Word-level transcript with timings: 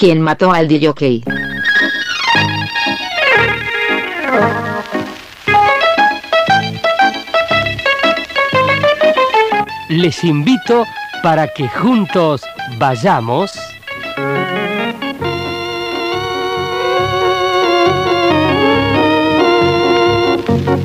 ¿Quién 0.00 0.22
mató 0.22 0.50
al 0.50 0.66
DJ? 0.66 1.22
Les 9.90 10.24
invito 10.24 10.86
para 11.22 11.48
que 11.48 11.68
juntos 11.68 12.40
vayamos 12.78 13.52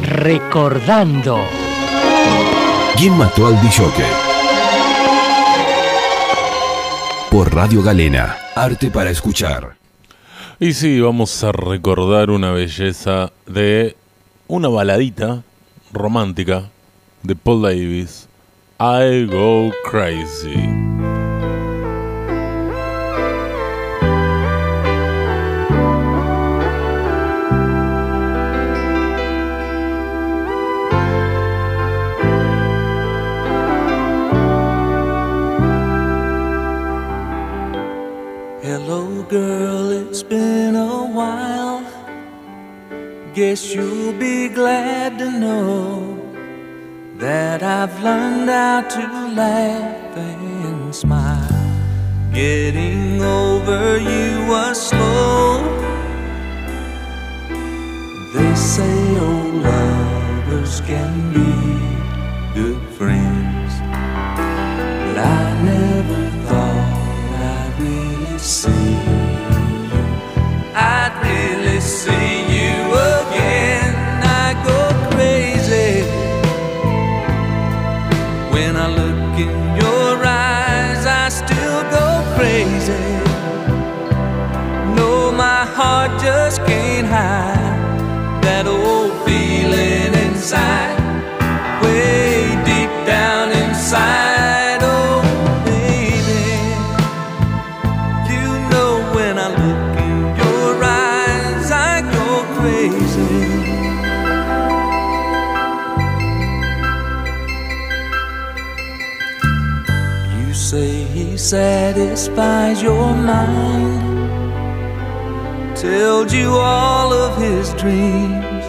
recordando. 0.02 1.39
¿Quién 2.97 3.18
mató 3.18 3.47
al 3.47 3.61
DJ? 3.61 4.25
Por 7.36 7.54
Radio 7.54 7.83
Galena, 7.83 8.38
arte 8.55 8.89
para 8.89 9.09
escuchar. 9.09 9.75
Y 10.57 10.71
sí, 10.71 11.02
vamos 11.02 11.43
a 11.43 11.52
recordar 11.52 12.30
una 12.30 12.52
belleza 12.52 13.34
de 13.45 13.98
una 14.48 14.70
baladita 14.70 15.43
romántica 15.91 16.71
de 17.23 17.35
Paul 17.35 17.63
Davis, 17.63 18.29
I 18.79 19.26
Go 19.26 19.70
Crazy. 19.91 20.95
Guess 43.36 43.76
you'll 43.76 44.14
be 44.14 44.48
glad 44.48 45.20
to 45.20 45.30
know 45.30 46.18
that 47.18 47.62
I've 47.62 48.02
learned 48.02 48.50
how 48.50 48.80
to 48.80 49.36
laugh 49.36 50.18
and 50.18 50.96
smile. 50.96 51.50
Getting 52.32 53.22
over 53.22 53.98
you 53.98 54.48
was 54.48 54.88
slow. 54.88 55.60
They 58.34 58.56
say 58.56 59.20
old 59.20 59.56
lovers 59.56 60.80
can 60.88 61.34
be 61.34 61.52
good 62.58 62.82
friends, 62.98 63.74
but 65.03 65.18
I 65.18 65.62
never 65.72 66.22
thought 66.47 67.34
I'd 67.52 67.74
really 67.81 68.40
see 68.40 68.91
you. 69.03 69.28
I'd 70.74 71.13
really 71.22 71.81
see 71.81 72.40
you 72.40 72.44
just 86.25 86.59
can't 86.66 87.06
hide 87.06 88.41
that 88.41 88.66
old 88.66 89.12
feeling 89.25 90.12
inside, 90.25 90.97
way 91.84 92.50
deep 92.66 92.90
down 93.06 93.51
inside. 93.51 94.79
Oh, 94.81 95.22
baby, 95.69 96.47
you 98.34 98.45
know 98.72 98.91
when 99.16 99.38
I 99.38 99.50
look 99.62 99.85
in 100.09 100.17
your 100.41 100.84
eyes, 100.84 101.69
I 101.72 102.01
go 102.17 102.28
crazy. 102.57 103.38
You 110.39 110.47
say 110.55 111.03
he 111.03 111.38
satisfies 111.38 112.81
your 112.81 113.13
mind, 113.13 114.04
tells 115.85 116.34
you 116.34 116.50
all 116.50 117.13
of 117.13 117.38
his 117.38 117.68
dreams. 117.75 118.66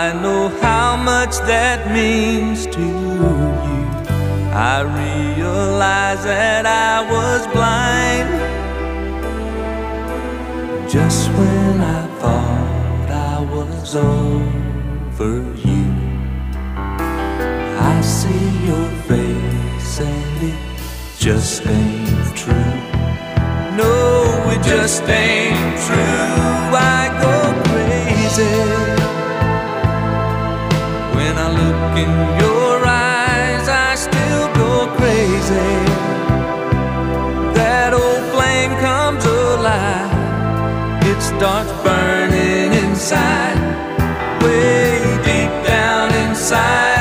I 0.00 0.12
know 0.22 0.48
how 0.60 0.96
much 1.12 1.34
that 1.52 1.78
means 1.98 2.66
to 2.76 2.80
you. 2.80 3.86
I 4.72 4.76
realize 5.02 6.22
that 6.24 6.64
I 6.66 6.96
was 7.14 7.40
blind 7.56 8.28
just 10.90 11.28
when 11.38 11.74
I 11.98 12.02
thought 12.20 13.08
I 13.32 13.36
was 13.54 13.96
over 13.96 15.34
you. 15.68 15.86
I 17.92 17.96
see 18.18 18.46
your 18.70 18.88
face 19.10 20.00
and 20.10 20.42
it 20.52 20.60
just 21.18 21.66
ain't 21.66 22.36
true. 22.36 22.85
No, 23.76 24.50
it 24.54 24.62
just 24.62 25.02
ain't 25.02 25.76
true. 25.84 26.72
I 26.72 27.12
go 27.24 27.36
crazy 27.68 28.56
when 31.14 31.34
I 31.36 31.48
look 31.60 31.98
in 32.04 32.12
your 32.40 32.86
eyes. 32.86 33.68
I 33.68 33.94
still 33.96 34.46
go 34.54 34.88
crazy. 34.96 35.72
That 37.58 37.92
old 37.92 38.24
flame 38.32 38.72
comes 38.80 39.24
alive. 39.26 40.10
It 41.04 41.20
starts 41.20 41.72
burning 41.84 42.72
inside, 42.72 43.58
way 44.42 45.00
deep 45.24 45.52
down 45.68 46.14
inside. 46.28 46.95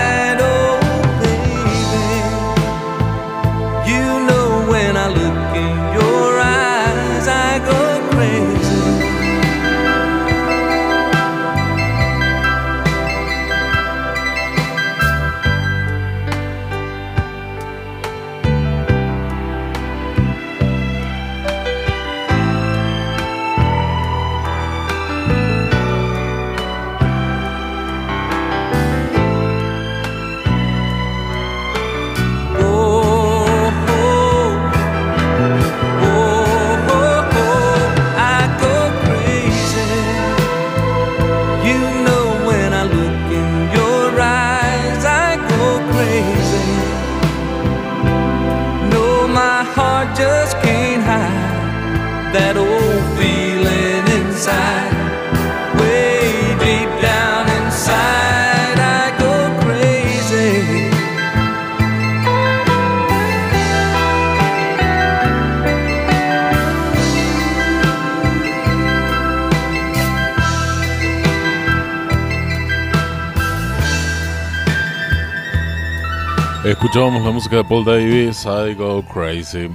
Escuchábamos 76.95 77.25
la 77.25 77.31
música 77.31 77.55
de 77.57 77.63
Paul 77.65 77.83
Davis, 77.83 78.45
I 78.45 78.73
Go 78.73 79.03
Crazy. 79.13 79.69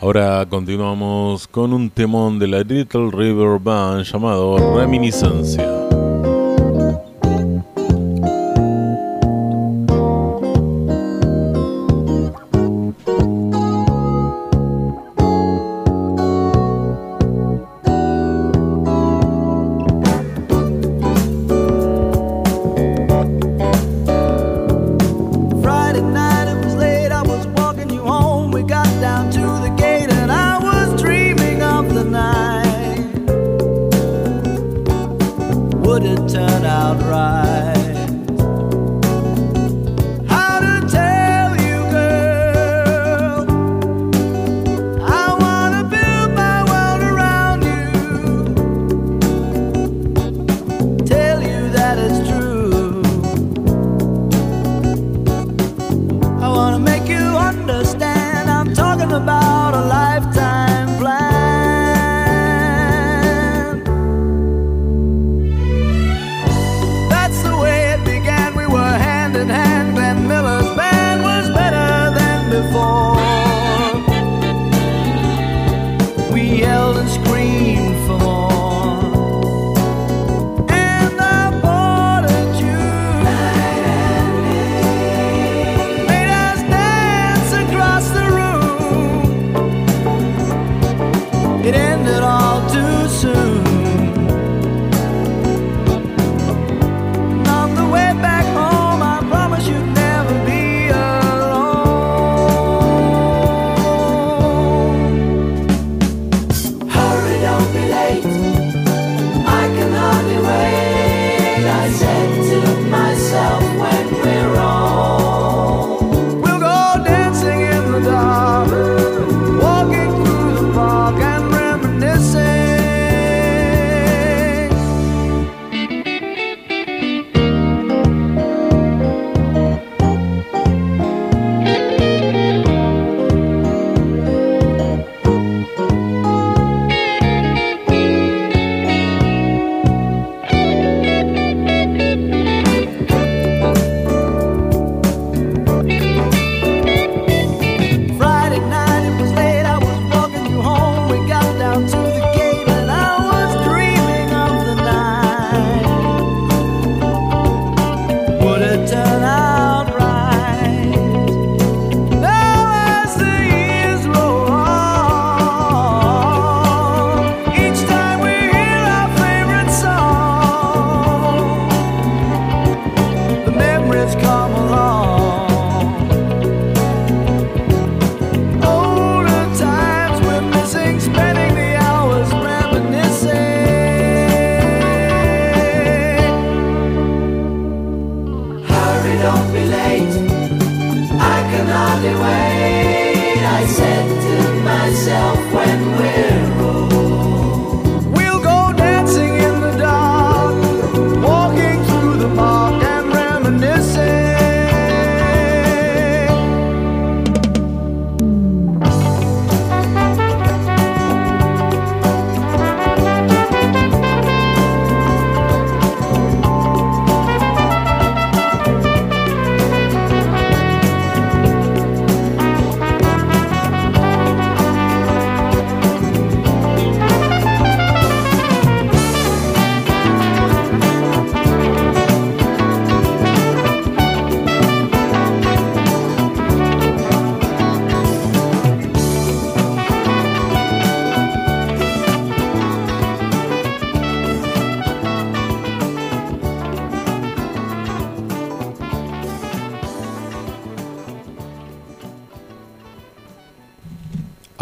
Ahora 0.00 0.44
continuamos 0.50 1.46
con 1.46 1.72
un 1.72 1.88
temón 1.88 2.40
de 2.40 2.48
la 2.48 2.62
Little 2.62 3.08
River 3.12 3.60
Band 3.60 4.02
llamado 4.02 4.76
Reminiscencia. 4.76 5.79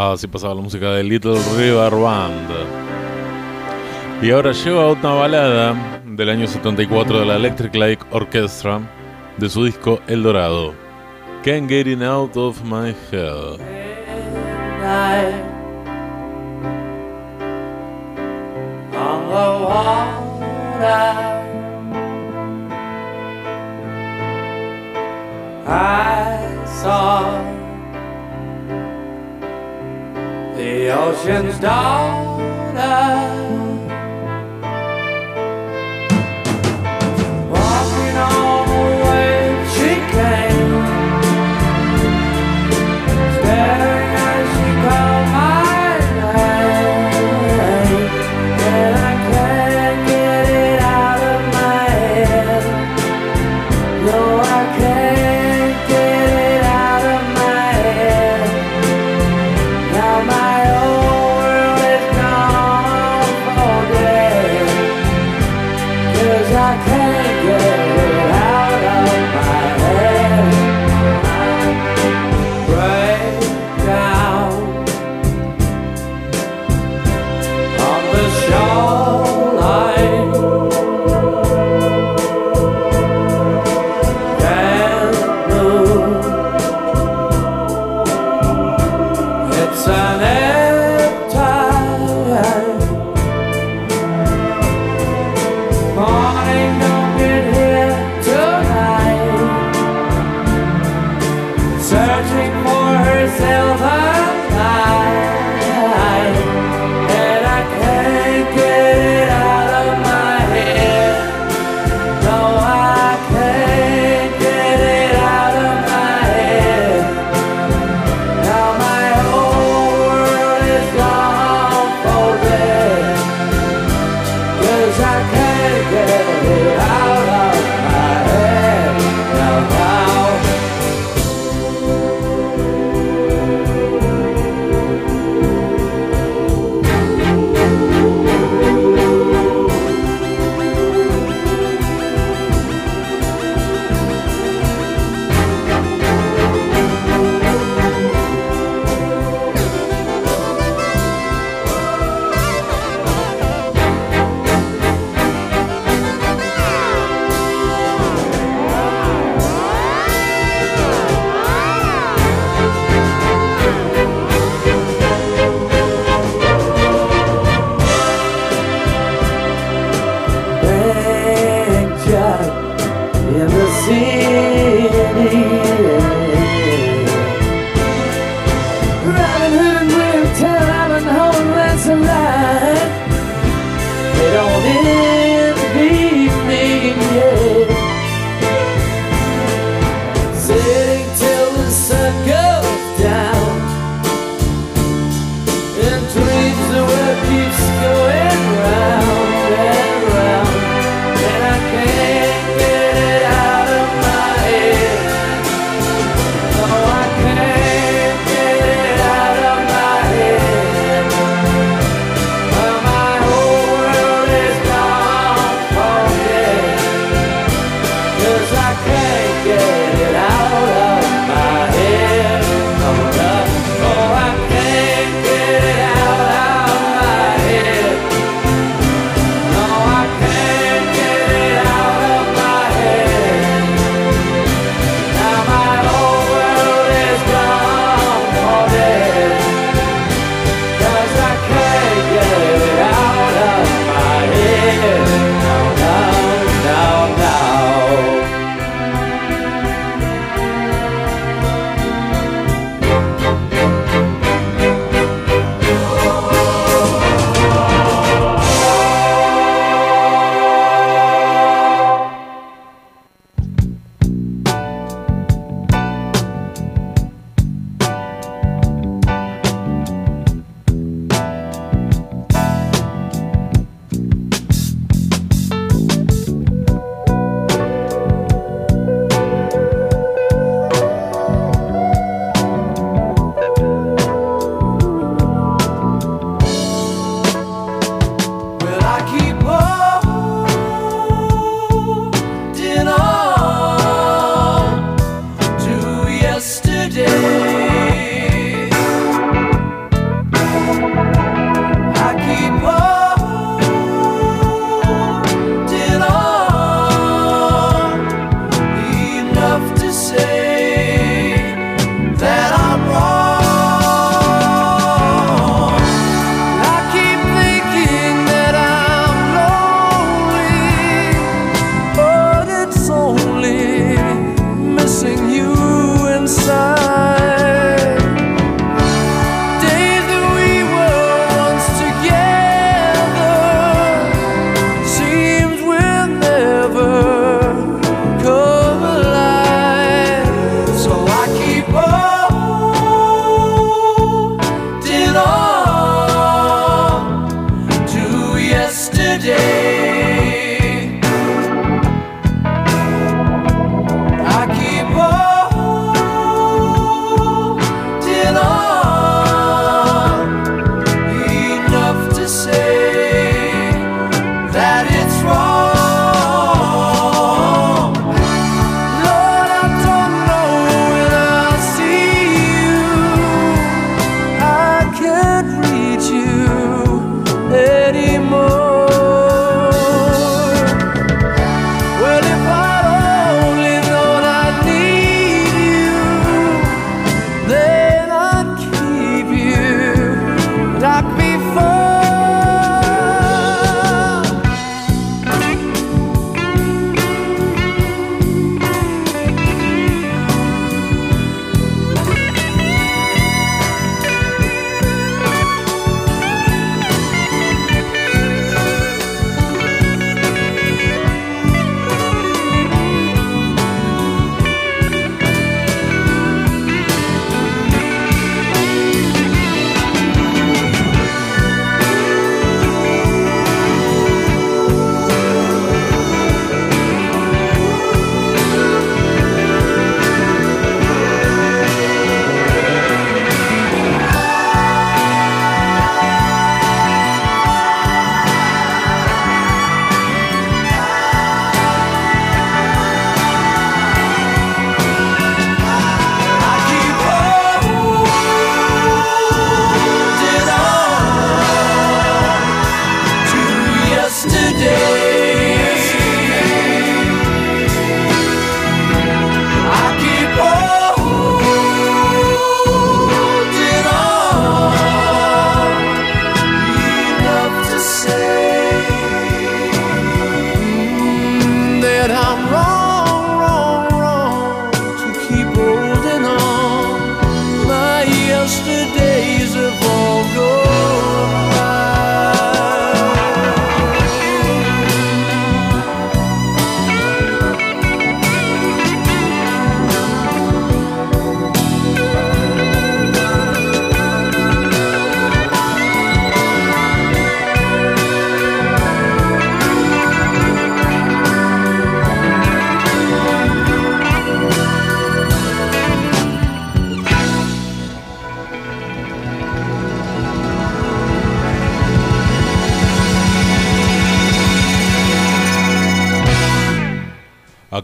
Ah, 0.01 0.13
así 0.13 0.29
pasaba 0.29 0.55
la 0.55 0.61
música 0.61 0.93
de 0.93 1.03
Little 1.03 1.37
River 1.57 1.93
Band. 1.93 2.49
Y 4.23 4.31
ahora 4.31 4.53
lleva 4.53 4.93
una 4.93 5.11
balada 5.11 6.03
del 6.07 6.29
año 6.29 6.47
74 6.47 7.19
de 7.19 7.27
la 7.27 7.35
Electric 7.35 7.75
Light 7.75 8.01
Orchestra 8.13 8.81
de 9.39 9.49
su 9.49 9.65
disco 9.65 9.99
El 10.07 10.23
Dorado. 10.23 10.73
Can't 11.43 11.69
Get 11.69 11.89
It 11.89 12.03
Out 12.03 12.37
of 12.37 12.63
My 12.63 12.95
Head. 13.11 13.68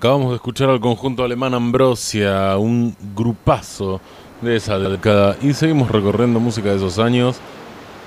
Acabamos 0.04 0.32
de 0.32 0.36
escuchar 0.36 0.68
al 0.68 0.80
conjunto 0.80 1.24
alemán 1.24 1.54
Ambrosia, 1.54 2.58
un 2.58 2.94
grupazo 3.16 4.02
de 4.42 4.56
esa 4.56 4.78
década, 4.78 5.34
y 5.40 5.54
seguimos 5.54 5.90
recorriendo 5.90 6.38
música 6.40 6.68
de 6.68 6.76
esos 6.76 6.98
años 6.98 7.38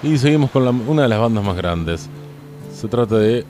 y 0.04 0.16
seguimos 0.20 0.52
con 0.52 0.68
una 0.88 1.02
de 1.02 1.08
las 1.08 1.20
bandas 1.20 1.44
más 1.44 1.58
grandes. 1.58 2.08
Se 2.72 2.88
trata 2.88 3.18
de 3.18 3.46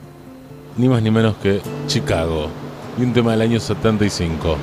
ni 0.78 0.88
más 0.88 1.02
ni 1.02 1.12
menos 1.12 1.36
que 1.44 1.60
Chicago, 1.88 2.48
y 2.98 3.04
un 3.04 3.12
tema 3.12 3.32
del 3.32 3.42
año 3.42 3.60
75. 3.60 4.56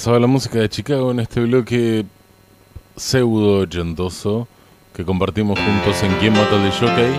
Pasaba 0.00 0.18
la 0.18 0.26
música 0.26 0.58
de 0.58 0.68
Chicago 0.70 1.10
en 1.10 1.20
este 1.20 1.42
bloque 1.42 2.06
pseudo 2.96 3.58
ochentoso 3.58 4.48
que 4.94 5.04
compartimos 5.04 5.58
juntos 5.58 6.02
en 6.02 6.10
Quién 6.14 6.32
mata 6.32 6.56
de 6.56 6.70
Jockey 6.70 7.12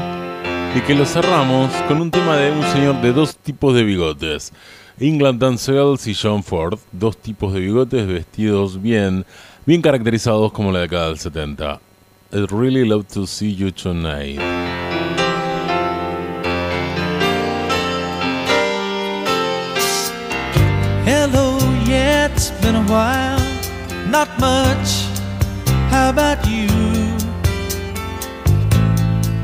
y 0.75 0.81
que 0.81 0.95
lo 0.95 1.05
cerramos 1.05 1.71
con 1.87 2.01
un 2.01 2.09
tema 2.09 2.37
de 2.37 2.51
un 2.51 2.63
señor 2.63 2.99
de 3.03 3.13
dos 3.13 3.37
tipos 3.37 3.75
de 3.75 3.83
bigotes. 3.83 4.51
England 4.99 5.39
Dance 5.39 5.71
Girls 5.71 6.07
y 6.07 6.15
John 6.15 6.41
Ford, 6.43 6.79
dos 6.91 7.17
tipos 7.17 7.53
de 7.53 7.59
bigotes 7.59 8.07
vestidos 8.07 8.81
bien, 8.81 9.27
bien 9.67 9.83
caracterizados 9.83 10.51
como 10.51 10.71
la 10.71 10.79
década 10.79 11.09
del 11.09 11.19
70. 11.19 11.79
I'd 12.33 12.51
really 12.51 12.83
love 12.83 13.05
to 13.13 13.27
see 13.27 13.53
you 13.55 13.71
tonight. 13.71 14.39
Not 22.91 24.27
much. 24.37 25.05
How 25.89 26.09
about 26.09 26.45
you? 26.45 26.67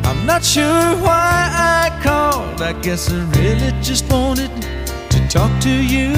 I'm 0.03 0.25
not 0.25 0.43
sure 0.43 0.95
why 0.99 1.49
I 1.55 1.97
called. 2.03 2.61
I 2.61 2.73
guess 2.81 3.09
I 3.09 3.23
really 3.39 3.71
just 3.81 4.11
wanted 4.11 4.51
to 5.11 5.27
talk 5.29 5.51
to 5.61 5.69
you. 5.69 6.11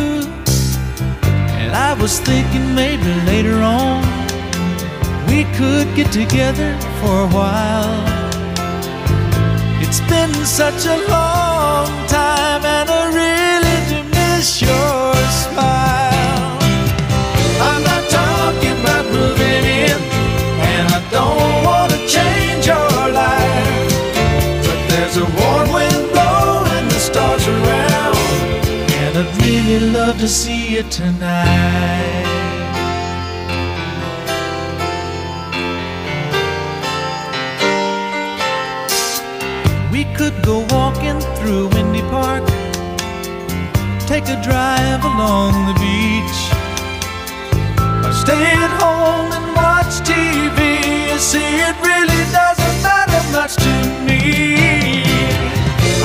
And 1.62 1.72
I 1.76 1.94
was 2.02 2.20
thinking 2.20 2.74
maybe 2.74 3.14
later 3.28 3.62
on 3.62 4.02
we 5.28 5.44
could 5.54 5.88
get 5.96 6.12
together 6.12 6.76
for 7.00 7.14
a 7.28 7.30
while. 7.30 8.04
It's 9.84 10.02
been 10.10 10.34
such 10.46 10.88
a 10.88 10.98
long 11.08 11.88
time, 12.08 12.66
and 12.66 12.90
I 12.90 13.02
really 13.22 13.78
do 13.92 14.10
miss 14.10 14.62
your 14.64 15.09
see 30.30 30.76
you 30.76 30.84
tonight. 30.84 32.24
We 39.92 40.04
could 40.16 40.36
go 40.44 40.68
walking 40.70 41.20
through 41.38 41.70
Windy 41.70 42.02
Park, 42.14 42.46
take 44.06 44.26
a 44.30 44.40
drive 44.44 45.04
along 45.04 45.54
the 45.66 45.76
beach, 45.82 46.40
or 48.06 48.14
stay 48.14 48.54
at 48.66 48.74
home 48.78 49.32
and 49.34 49.48
watch 49.56 49.94
TV. 50.06 51.12
You 51.12 51.18
see, 51.18 51.50
it 51.70 51.76
really 51.82 52.24
doesn't 52.32 52.78
matter 52.84 53.22
much 53.34 53.56
to 53.56 53.74
me. 54.06 55.02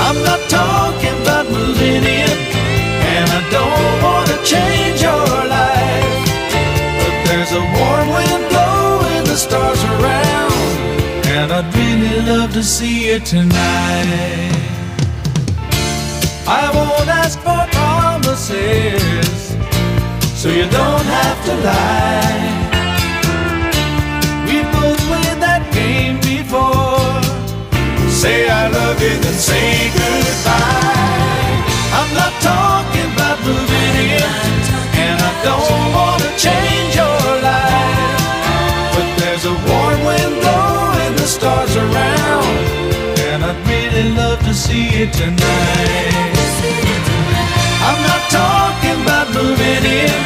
I'm 0.01 0.17
not 0.25 0.41
talking 0.49 1.13
about 1.21 1.51
moving 1.51 2.05
change 4.45 5.01
your 5.01 5.27
life. 5.57 6.29
But 7.01 7.15
there's 7.27 7.53
a 7.53 7.65
warm 7.77 8.09
wind 8.17 8.45
blowing 8.53 9.25
the 9.25 9.37
stars 9.37 9.83
around, 9.85 10.53
and 11.37 11.53
I'd 11.53 11.69
really 11.75 12.21
love 12.31 12.53
to 12.53 12.63
see 12.63 13.09
you 13.09 13.19
tonight. 13.21 14.53
I 16.47 16.71
won't 16.77 17.09
ask 17.09 17.39
for 17.41 17.63
promises, 17.79 19.57
so 20.41 20.49
you 20.49 20.67
don't 20.69 21.09
have 21.21 21.39
to 21.49 21.55
lie. 21.69 22.53
We 24.47 24.57
both 24.77 25.01
played 25.09 25.41
that 25.41 25.63
game 25.73 26.17
before. 26.21 27.23
Say 28.11 28.49
I 28.49 28.69
love 28.69 29.01
you, 29.01 29.17
then 29.25 29.35
say 29.35 29.91
goodbye. 29.97 31.24
Don't 35.45 35.93
want 35.93 36.21
to 36.25 36.31
change 36.41 36.97
your 36.97 37.21
life. 37.45 38.21
But 38.97 39.09
there's 39.21 39.45
a 39.45 39.55
warm 39.69 40.01
wind 40.09 40.35
blowing 40.41 41.15
the 41.21 41.29
stars 41.29 41.77
around, 41.77 42.49
and 43.29 43.45
I'd 43.45 43.61
really 43.69 44.09
love 44.17 44.41
to 44.49 44.55
see 44.55 44.85
you 44.97 45.07
tonight. 45.21 46.33
I'm 47.89 48.01
not 48.09 48.23
talking 48.33 48.97
about 49.05 49.29
moving 49.37 49.85
in, 49.85 50.17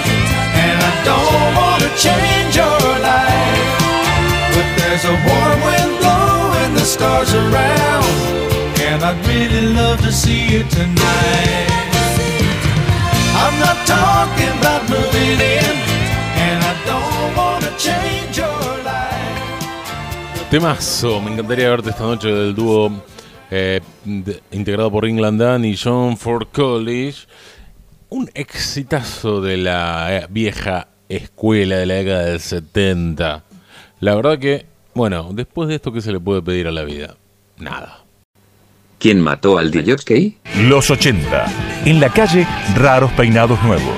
and 0.64 0.76
I 0.90 0.92
don't 1.10 1.50
want 1.58 1.80
to 1.82 1.90
change 1.98 2.54
your 2.54 2.84
life. 3.02 3.74
But 4.54 4.68
there's 4.78 5.04
a 5.04 5.16
warm 5.28 5.58
wind 5.66 5.92
blowing 5.98 6.72
the 6.78 6.86
stars 6.86 7.34
around, 7.34 8.06
and 8.86 9.02
I'd 9.02 9.18
really 9.26 9.74
love 9.74 9.98
to 10.06 10.12
see 10.12 10.42
you 10.52 10.62
tonight. 10.78 11.87
I'm 13.40 13.58
not 13.60 13.78
talking 13.86 14.52
about 14.58 14.82
moving 14.90 15.38
in, 15.38 15.74
and 16.44 16.58
I 16.64 16.74
don't 16.84 17.36
want 17.36 17.62
to 17.64 17.70
change 17.78 18.36
your 18.36 18.84
life. 18.84 20.50
Temazo, 20.50 21.20
me 21.20 21.30
encantaría 21.30 21.70
verte 21.70 21.90
esta 21.90 22.02
noche 22.02 22.28
del 22.28 22.54
dúo 22.54 22.90
eh, 23.50 23.80
integrado 24.50 24.90
por 24.90 25.06
England 25.06 25.40
Dan 25.40 25.64
y 25.64 25.76
John 25.76 26.16
Ford 26.16 26.48
College. 26.52 27.26
Un 28.10 28.28
exitazo 28.34 29.40
de 29.40 29.56
la 29.56 30.16
eh, 30.16 30.26
vieja 30.28 30.88
escuela 31.08 31.76
de 31.76 31.86
la 31.86 31.94
década 31.94 32.24
del 32.24 32.40
70. 32.40 33.44
La 34.00 34.14
verdad 34.16 34.38
que, 34.38 34.66
bueno, 34.94 35.30
después 35.32 35.68
de 35.68 35.76
esto, 35.76 35.92
¿qué 35.92 36.00
se 36.00 36.12
le 36.12 36.18
puede 36.18 36.42
pedir 36.42 36.66
a 36.66 36.72
la 36.72 36.82
vida? 36.82 37.16
Nada. 37.56 38.07
¿Quién 38.98 39.20
mató 39.20 39.58
al 39.58 39.70
DJ? 39.70 40.36
Los 40.62 40.90
80. 40.90 41.46
En 41.84 42.00
la 42.00 42.08
calle, 42.08 42.48
raros 42.74 43.12
peinados 43.12 43.62
nuevos. 43.62 43.94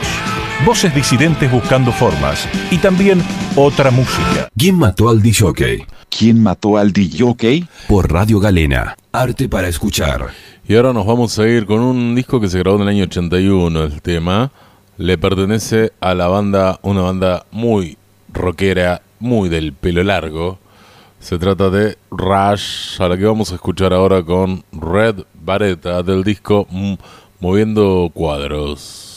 Voces 0.66 0.94
disidentes 0.94 1.50
buscando 1.50 1.90
formas. 1.90 2.46
Y 2.70 2.76
también 2.76 3.22
otra 3.56 3.90
música. 3.90 4.50
¿Quién 4.54 4.76
mató 4.76 5.08
al 5.08 5.22
DJ? 5.22 5.86
¿Quién 6.10 6.42
mató 6.42 6.76
al 6.76 6.92
DJ? 6.92 7.66
Por 7.88 8.12
Radio 8.12 8.40
Galena. 8.40 8.94
Arte 9.10 9.48
para 9.48 9.68
escuchar. 9.68 10.28
Y 10.68 10.76
ahora 10.76 10.92
nos 10.92 11.06
vamos 11.06 11.38
a 11.38 11.48
ir 11.48 11.64
con 11.64 11.80
un 11.80 12.14
disco 12.14 12.38
que 12.38 12.50
se 12.50 12.58
grabó 12.58 12.76
en 12.76 12.82
el 12.82 12.88
año 12.88 13.04
81. 13.04 13.82
El 13.84 14.02
tema 14.02 14.52
le 14.98 15.16
pertenece 15.16 15.92
a 16.00 16.14
la 16.14 16.28
banda, 16.28 16.78
una 16.82 17.00
banda 17.00 17.46
muy 17.52 17.96
rockera, 18.34 19.00
muy 19.18 19.48
del 19.48 19.72
pelo 19.72 20.04
largo. 20.04 20.58
Se 21.20 21.38
trata 21.38 21.68
de 21.68 21.98
Rush, 22.10 23.00
a 23.00 23.06
la 23.06 23.16
que 23.16 23.26
vamos 23.26 23.52
a 23.52 23.54
escuchar 23.54 23.92
ahora 23.92 24.22
con 24.22 24.64
Red 24.72 25.24
Baretta 25.34 26.02
del 26.02 26.24
disco 26.24 26.66
Moviendo 27.40 28.10
Cuadros. 28.12 29.09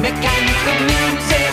mechanical 0.00 0.78
music. 0.86 1.47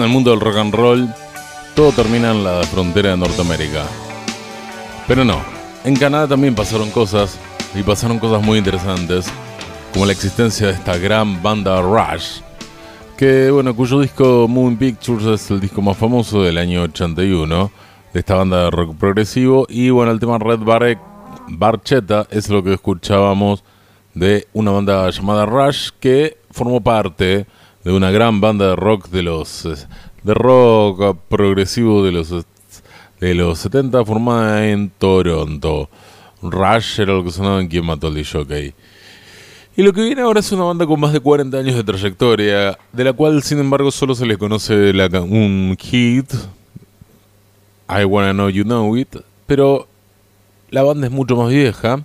En 0.00 0.06
el 0.06 0.12
mundo 0.12 0.30
del 0.30 0.40
rock 0.40 0.56
and 0.56 0.74
roll 0.74 1.08
todo 1.74 1.92
termina 1.92 2.30
en 2.30 2.42
la 2.42 2.62
frontera 2.62 3.10
de 3.10 3.18
Norteamérica. 3.18 3.84
Pero 5.06 5.24
no, 5.24 5.38
en 5.84 5.94
Canadá 5.94 6.28
también 6.28 6.54
pasaron 6.54 6.90
cosas 6.90 7.38
y 7.74 7.82
pasaron 7.82 8.18
cosas 8.18 8.42
muy 8.42 8.58
interesantes, 8.58 9.30
como 9.92 10.06
la 10.06 10.12
existencia 10.12 10.68
de 10.68 10.72
esta 10.72 10.96
gran 10.96 11.42
banda 11.42 11.82
Rush, 11.82 12.40
que 13.16 13.50
bueno, 13.50 13.76
cuyo 13.76 14.00
disco 14.00 14.46
Moon 14.48 14.76
Pictures 14.76 15.26
es 15.26 15.50
el 15.50 15.60
disco 15.60 15.82
más 15.82 15.96
famoso 15.96 16.42
del 16.42 16.56
año 16.56 16.82
81 16.82 17.70
de 18.14 18.20
esta 18.20 18.36
banda 18.36 18.64
de 18.64 18.70
rock 18.70 18.96
progresivo 18.96 19.66
y 19.68 19.90
bueno, 19.90 20.12
el 20.12 20.20
tema 20.20 20.38
Red 20.38 20.60
Barre, 20.60 20.98
Barchetta 21.48 22.26
es 22.30 22.48
lo 22.48 22.64
que 22.64 22.72
escuchábamos 22.72 23.64
de 24.14 24.48
una 24.54 24.70
banda 24.70 25.10
llamada 25.10 25.44
Rush 25.44 25.90
que 26.00 26.38
formó 26.50 26.80
parte 26.80 27.46
de 27.84 27.92
una 27.92 28.10
gran 28.10 28.40
banda 28.40 28.68
de 28.68 28.76
rock 28.76 29.08
de 29.08 29.22
los 29.22 29.64
eh, 29.64 29.74
de 30.22 30.34
rock 30.34 31.16
progresivo 31.28 32.04
de 32.04 32.12
los 32.12 32.30
de 33.20 33.34
los 33.34 33.58
70 33.58 34.04
formada 34.04 34.68
en 34.68 34.90
Toronto. 34.90 35.88
Rush 36.42 37.00
era 37.00 37.12
lo 37.12 37.22
que 37.22 37.30
sonaba 37.30 37.60
en 37.60 37.68
quien 37.68 37.84
mató 37.84 38.06
al 38.06 38.14
DJ. 38.14 38.74
Y 39.76 39.82
lo 39.82 39.92
que 39.92 40.02
viene 40.02 40.22
ahora 40.22 40.40
es 40.40 40.50
una 40.52 40.64
banda 40.64 40.86
con 40.86 40.98
más 40.98 41.12
de 41.12 41.20
40 41.20 41.56
años 41.56 41.76
de 41.76 41.84
trayectoria, 41.84 42.78
de 42.92 43.04
la 43.04 43.12
cual 43.12 43.42
sin 43.42 43.58
embargo 43.58 43.90
solo 43.90 44.14
se 44.14 44.26
les 44.26 44.38
conoce 44.38 44.92
la, 44.92 45.06
un 45.20 45.76
hit, 45.78 46.32
I 47.88 48.04
Wanna 48.04 48.32
Know 48.32 48.48
You 48.48 48.64
Know 48.64 48.96
It, 48.96 49.16
pero 49.46 49.86
la 50.70 50.82
banda 50.82 51.06
es 51.06 51.12
mucho 51.12 51.36
más 51.36 51.50
vieja 51.50 52.04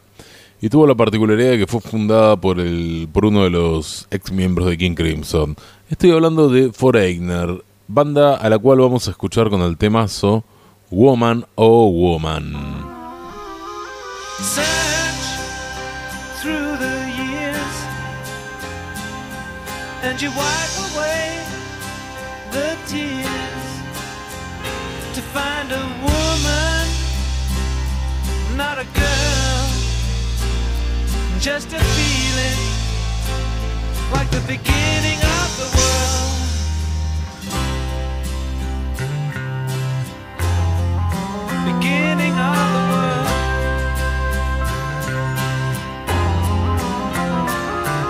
y 0.65 0.69
tuvo 0.69 0.87
la 0.87 0.95
particularidad 0.95 1.51
de 1.51 1.57
que 1.59 1.67
fue 1.67 1.79
fundada 1.79 2.37
por, 2.37 2.59
el, 2.59 3.07
por 3.13 3.23
uno 3.25 3.43
de 3.43 3.51
los 3.51 4.07
ex 4.09 4.31
miembros 4.31 4.67
de 4.67 4.79
King 4.79 4.95
Crimson. 4.95 5.55
Estoy 5.91 6.09
hablando 6.09 6.49
de 6.49 6.73
Foreigner, 6.73 7.63
banda 7.87 8.35
a 8.35 8.49
la 8.49 8.57
cual 8.57 8.79
vamos 8.79 9.07
a 9.07 9.11
escuchar 9.11 9.51
con 9.51 9.61
el 9.61 9.77
temazo 9.77 10.43
Woman 10.89 11.45
oh 11.53 11.91
Woman. 11.91 12.55
Search 14.39 14.65
through 16.41 16.77
the 16.79 17.11
years 17.13 17.75
and 20.01 20.19
you 20.19 20.31
wipe 20.31 20.77
away 20.89 21.45
the 22.49 22.75
tears 22.87 23.67
to 25.13 25.21
find 25.31 25.71
a 25.71 25.85
woman, 26.01 26.87
not 28.57 28.79
a 28.79 28.85
girl, 28.95 29.34
just 31.39 31.73
a 31.73 31.79
feeling 31.79 32.59
like 34.11 34.29
the 34.31 34.39
beginning 34.47 35.19
of 35.21 35.57
the 35.57 35.65
world. 35.75 35.95
beginning 41.65 42.33
of 42.33 42.55
the 42.75 42.83
world. 42.91 43.27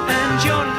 And 0.10 0.46
your 0.46 0.75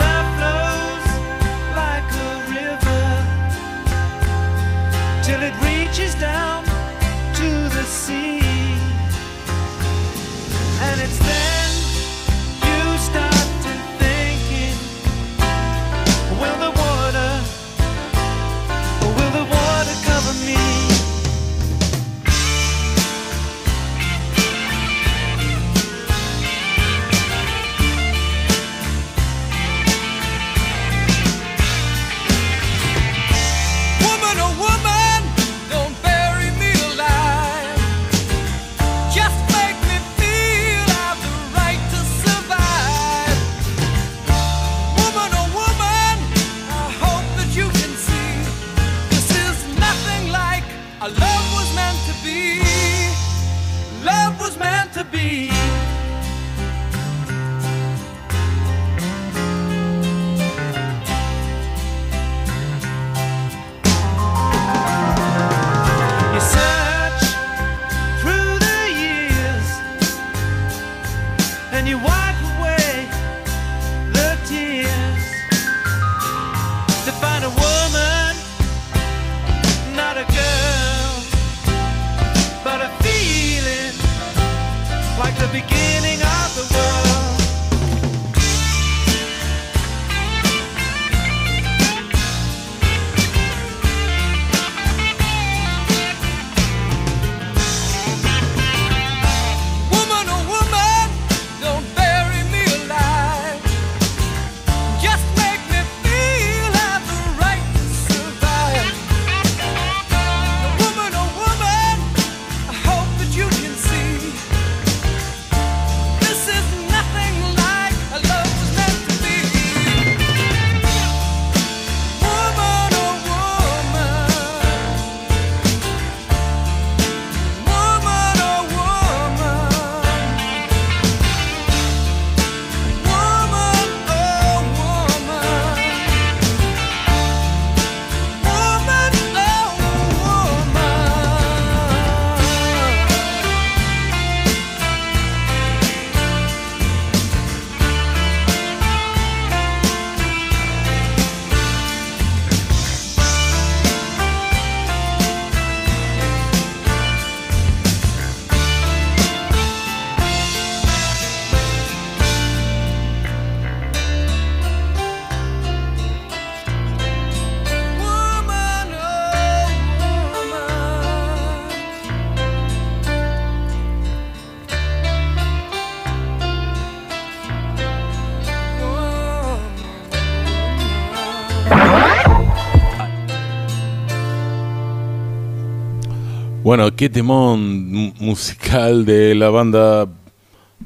Bueno, 186.77 186.95
qué 186.95 187.09
temón 187.09 187.91
mu- 187.91 188.13
musical 188.21 189.07
de 189.07 189.35
la 189.35 189.49
banda 189.49 190.07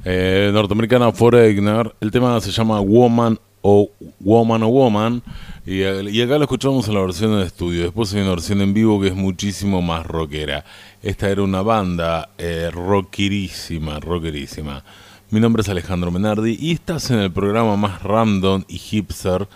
eh, 0.04 0.48
norteamericana 0.52 1.10
Foreigner. 1.10 1.92
El 2.00 2.12
tema 2.12 2.40
se 2.40 2.52
llama 2.52 2.78
Woman 2.78 3.40
o 3.60 3.90
Woman 4.20 4.62
o 4.62 4.68
Woman. 4.68 5.20
Y, 5.66 5.80
y 5.82 6.22
acá 6.22 6.38
lo 6.38 6.44
escuchamos 6.44 6.86
en 6.86 6.94
la 6.94 7.00
versión 7.00 7.36
de 7.36 7.44
estudio. 7.44 7.82
Después 7.82 8.14
hay 8.14 8.20
una 8.20 8.30
versión 8.30 8.60
en 8.60 8.72
vivo 8.72 9.00
que 9.00 9.08
es 9.08 9.16
muchísimo 9.16 9.82
más 9.82 10.06
rockera. 10.06 10.64
Esta 11.02 11.28
era 11.28 11.42
una 11.42 11.62
banda 11.62 12.28
eh, 12.38 12.70
rockerísima, 12.72 13.98
rockerísima. 13.98 14.84
Mi 15.30 15.40
nombre 15.40 15.62
es 15.62 15.68
Alejandro 15.70 16.12
Menardi 16.12 16.56
y 16.60 16.70
estás 16.70 17.10
en 17.10 17.18
el 17.18 17.32
programa 17.32 17.74
más 17.74 18.00
random 18.04 18.62
y 18.68 18.78
hipster 18.78 19.48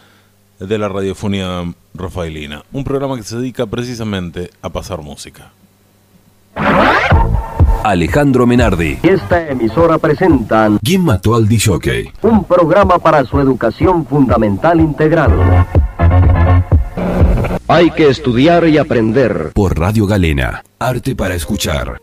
de 0.59 0.79
la 0.79 0.89
radiofonía 0.89 1.73
rafaelina. 1.95 2.65
Un 2.73 2.83
programa 2.83 3.17
que 3.17 3.23
se 3.23 3.37
dedica 3.37 3.67
precisamente 3.67 4.51
a 4.63 4.71
pasar 4.71 5.01
música. 5.01 5.53
Alejandro 7.85 8.47
Menardi. 8.47 8.99
Esta 9.03 9.49
emisora 9.51 9.99
presentan 9.99 10.79
¿Quién 10.83 11.03
mató 11.03 11.35
al 11.35 11.47
DJ? 11.47 12.13
un 12.23 12.45
programa 12.45 12.99
para 12.99 13.25
su 13.25 13.39
educación 13.41 14.07
fundamental 14.07 14.81
integral. 14.81 15.67
Hay 17.69 17.91
que 17.91 18.09
estudiar 18.09 18.67
y 18.69 18.79
aprender. 18.79 19.53
Por 19.55 19.79
Radio 19.79 20.07
Galena. 20.07 20.63
Arte 20.79 21.15
para 21.15 21.35
escuchar. 21.35 22.01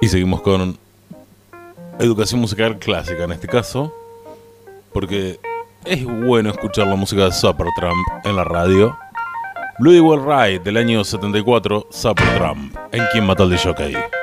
Y 0.00 0.08
seguimos 0.08 0.40
con 0.40 0.76
educación 1.98 2.40
musical 2.40 2.78
clásica 2.78 3.24
en 3.24 3.32
este 3.32 3.46
caso, 3.46 3.92
porque 4.92 5.38
es 5.84 6.04
bueno 6.04 6.50
escuchar 6.50 6.86
la 6.86 6.96
música 6.96 7.24
de 7.24 7.32
Supertramp 7.32 8.06
en 8.24 8.36
la 8.36 8.44
radio. 8.44 8.96
Bloody 9.80 10.00
Well 10.00 10.20
Ride 10.20 10.58
del 10.58 10.76
año 10.76 11.02
74, 11.02 11.86
Supertramp, 11.88 12.76
en 12.92 13.02
quien 13.12 13.24
mató 13.24 13.44
al 13.44 13.50
DJ. 13.50 13.62
So 13.62 14.19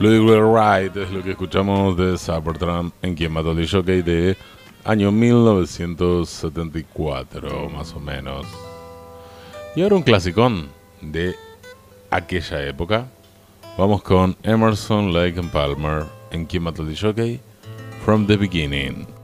Will 0.00 0.54
Ride 0.54 1.02
es 1.02 1.10
lo 1.10 1.24
que 1.24 1.32
escuchamos 1.32 1.96
de 1.96 2.16
Supertramp 2.16 2.94
en 3.02 3.16
quien 3.16 3.32
mató 3.32 3.50
al 3.50 3.68
jockey 3.68 4.02
de 4.02 4.36
año 4.84 5.10
1974, 5.10 7.68
más 7.68 7.92
o 7.94 8.00
menos. 8.00 8.46
Y 9.74 9.82
ahora 9.82 9.96
un 9.96 10.02
clasicón 10.02 10.68
de 11.00 11.34
aquella 12.10 12.64
época. 12.64 13.08
Vamos 13.76 14.02
con 14.02 14.36
Emerson, 14.44 15.12
Lake 15.12 15.40
and 15.40 15.50
Palmer 15.50 16.04
en 16.30 16.46
quien 16.46 16.62
mató 16.62 16.82
al 16.82 16.96
jockey 16.96 17.40
From 18.04 18.28
the 18.28 18.36
Beginning. 18.36 19.17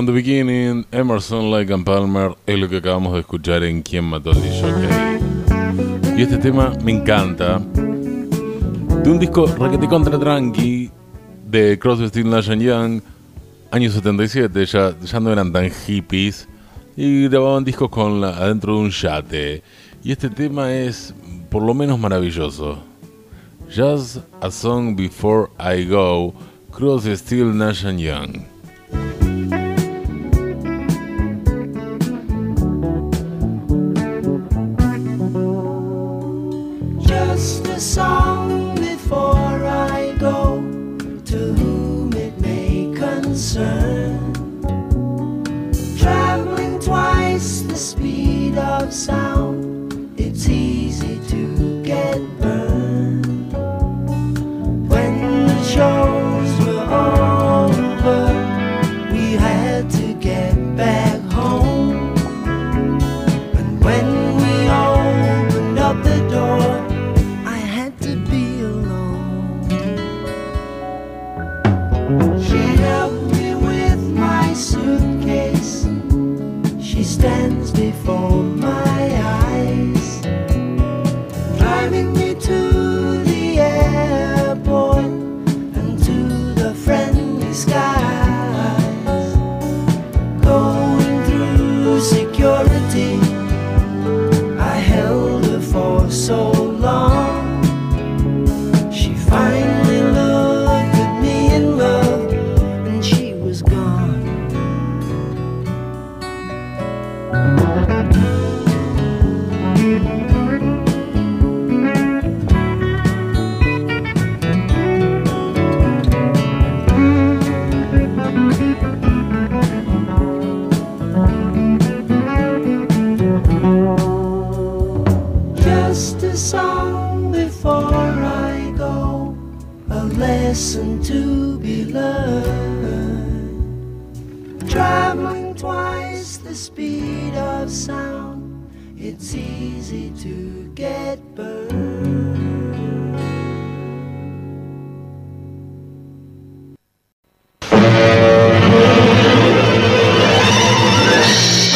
From 0.00 0.06
the 0.06 0.12
Beginning, 0.12 0.86
Emerson, 0.92 1.50
Lake 1.50 1.70
and 1.70 1.84
Palmer 1.84 2.34
es 2.46 2.58
lo 2.58 2.70
que 2.70 2.78
acabamos 2.78 3.12
de 3.12 3.20
escuchar 3.20 3.62
en 3.64 3.82
Quién 3.82 4.06
mató 4.06 4.30
al 4.30 4.40
DJ. 4.40 5.20
Y 6.16 6.22
este 6.22 6.38
tema 6.38 6.72
me 6.82 6.92
encanta. 6.92 7.58
De 7.58 9.10
un 9.10 9.18
disco 9.18 9.44
requete 9.46 9.86
contra 9.88 10.18
tranqui 10.18 10.90
de 11.44 11.78
Crosby, 11.78 12.08
Still 12.08 12.30
Nash 12.30 12.48
Young, 12.48 13.02
año 13.70 13.90
77, 13.90 14.64
ya, 14.64 14.98
ya 14.98 15.20
no 15.20 15.32
eran 15.32 15.52
tan 15.52 15.70
hippies 15.70 16.48
y 16.96 17.28
grababan 17.28 17.62
discos 17.62 17.90
con 17.90 18.24
adentro 18.24 18.76
de 18.76 18.80
un 18.80 18.90
yate. 18.90 19.62
Y 20.02 20.12
este 20.12 20.30
tema 20.30 20.72
es 20.72 21.14
por 21.50 21.62
lo 21.62 21.74
menos 21.74 21.98
maravilloso. 21.98 22.78
Just 23.68 24.20
a 24.40 24.50
Song 24.50 24.96
Before 24.96 25.50
I 25.58 25.84
Go, 25.84 26.32
Crosby, 26.70 27.14
Still 27.18 27.54
Nash 27.54 27.84
Young. 27.84 28.59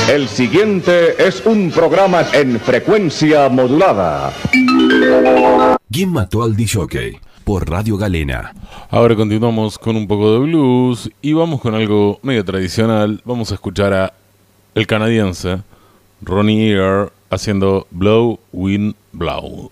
El 0.08 0.28
siguiente 0.28 1.26
es 1.26 1.44
un 1.44 1.72
programa 1.72 2.24
en 2.32 2.60
frecuencia 2.60 3.48
modulada. 3.48 4.32
¿Quién 5.90 6.12
mató 6.12 6.44
al 6.44 6.54
DJ? 6.54 7.20
Por 7.42 7.68
Radio 7.68 7.96
Galena. 7.96 8.54
Ahora 8.90 9.16
continuamos 9.16 9.76
con 9.76 9.96
un 9.96 10.06
poco 10.06 10.34
de 10.34 10.38
blues 10.38 11.10
y 11.20 11.32
vamos 11.32 11.60
con 11.60 11.74
algo 11.74 12.20
medio 12.22 12.44
tradicional. 12.44 13.20
Vamos 13.24 13.50
a 13.50 13.54
escuchar 13.54 13.92
a 13.92 14.12
el 14.76 14.86
canadiense 14.86 15.62
Ronnie 16.22 16.74
Ear 16.74 17.10
haciendo 17.30 17.86
Blow 17.90 18.38
Wind 18.52 18.94
Blow. 19.12 19.70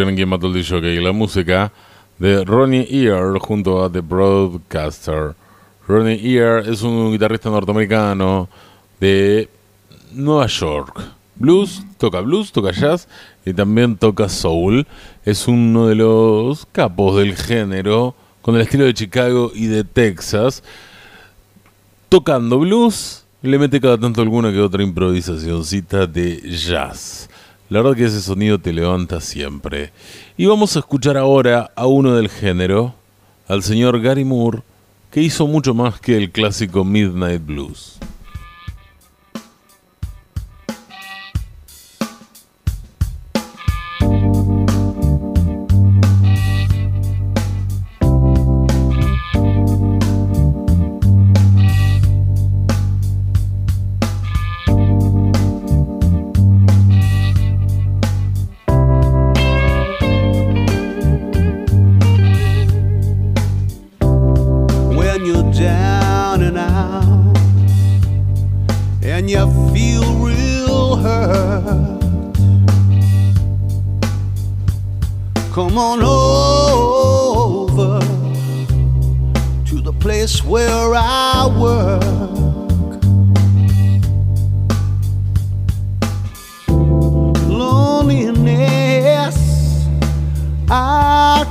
En 0.00 0.64
Jockey. 0.64 1.00
La 1.00 1.10
música 1.10 1.72
de 2.18 2.44
Ronnie 2.44 2.86
Ear 2.88 3.36
junto 3.40 3.82
a 3.82 3.90
The 3.90 4.00
Broadcaster. 4.00 5.34
Ronnie 5.88 6.20
Ear 6.34 6.68
es 6.68 6.82
un 6.82 7.10
guitarrista 7.10 7.50
norteamericano 7.50 8.48
de 9.00 9.48
Nueva 10.12 10.46
York. 10.46 11.00
Blues, 11.34 11.82
toca 11.98 12.20
blues, 12.20 12.52
toca 12.52 12.70
jazz 12.70 13.08
y 13.44 13.52
también 13.52 13.96
toca 13.96 14.28
soul. 14.28 14.86
Es 15.24 15.48
uno 15.48 15.88
de 15.88 15.96
los 15.96 16.64
capos 16.70 17.16
del 17.16 17.34
género 17.34 18.14
con 18.40 18.54
el 18.54 18.62
estilo 18.62 18.84
de 18.84 18.94
Chicago 18.94 19.50
y 19.52 19.66
de 19.66 19.82
Texas. 19.82 20.62
Tocando 22.08 22.60
blues, 22.60 23.24
le 23.42 23.58
mete 23.58 23.80
cada 23.80 23.98
tanto 23.98 24.22
alguna 24.22 24.52
que 24.52 24.60
otra 24.60 24.84
improvisacioncita 24.84 26.06
de 26.06 26.40
jazz. 26.56 27.28
La 27.70 27.82
verdad 27.82 27.98
que 27.98 28.06
ese 28.06 28.22
sonido 28.22 28.58
te 28.58 28.72
levanta 28.72 29.20
siempre. 29.20 29.92
Y 30.38 30.46
vamos 30.46 30.74
a 30.74 30.78
escuchar 30.78 31.18
ahora 31.18 31.70
a 31.76 31.86
uno 31.86 32.16
del 32.16 32.30
género, 32.30 32.94
al 33.46 33.62
señor 33.62 34.00
Gary 34.00 34.24
Moore, 34.24 34.62
que 35.10 35.20
hizo 35.20 35.46
mucho 35.46 35.74
más 35.74 36.00
que 36.00 36.16
el 36.16 36.30
clásico 36.30 36.82
Midnight 36.82 37.44
Blues. 37.44 37.98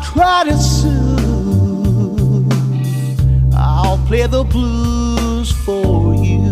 Try 0.03 0.43
to 0.45 0.57
soothe. 0.57 2.51
I'll 3.55 3.97
play 4.07 4.27
the 4.27 4.43
blues 4.43 5.51
for 5.51 6.15
you. 6.15 6.49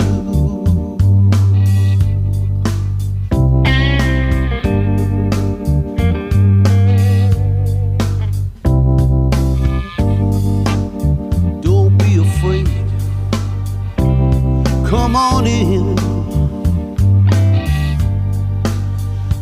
Don't 11.61 11.97
be 11.97 12.17
afraid. 12.27 12.69
Come 14.87 15.15
on 15.15 15.45
in. 15.47 15.95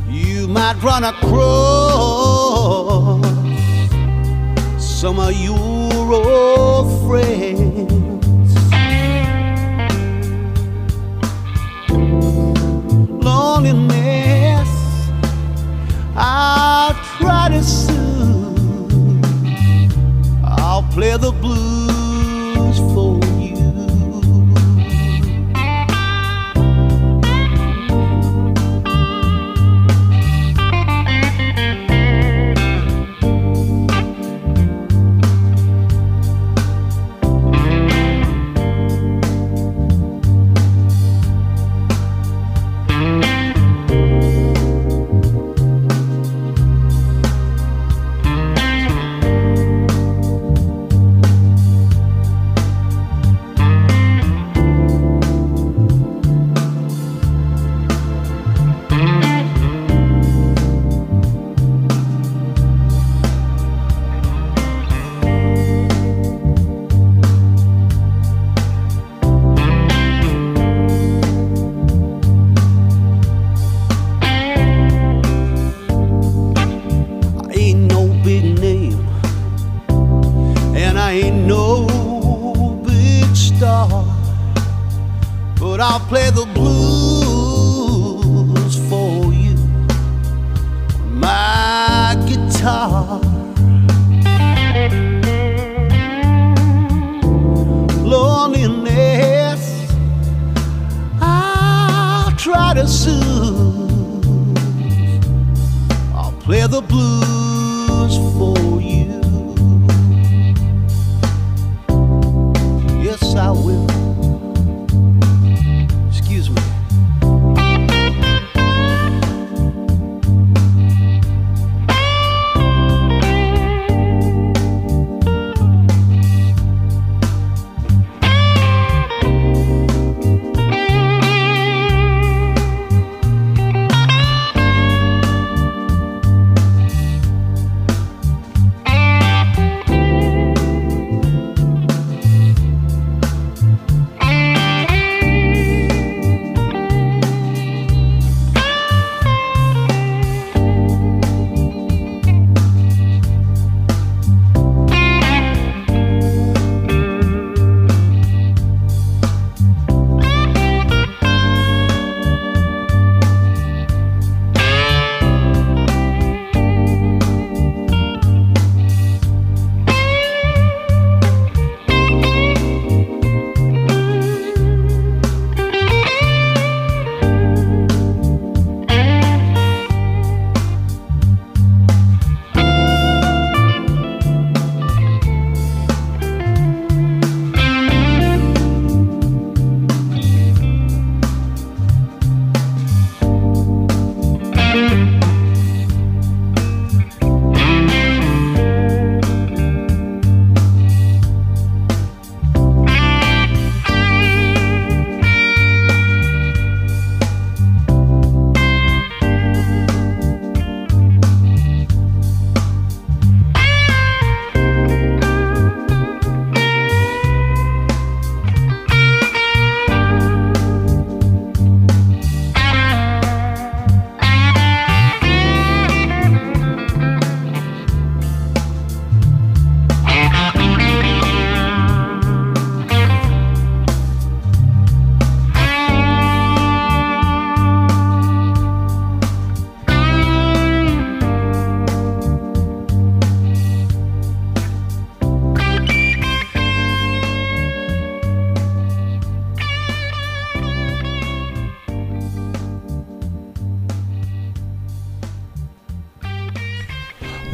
You 0.10 0.48
might 0.48 0.82
run 0.84 1.04
across 1.04 1.63
some 5.16 5.20
of 5.20 5.38
your 5.38 6.12
old 6.12 7.93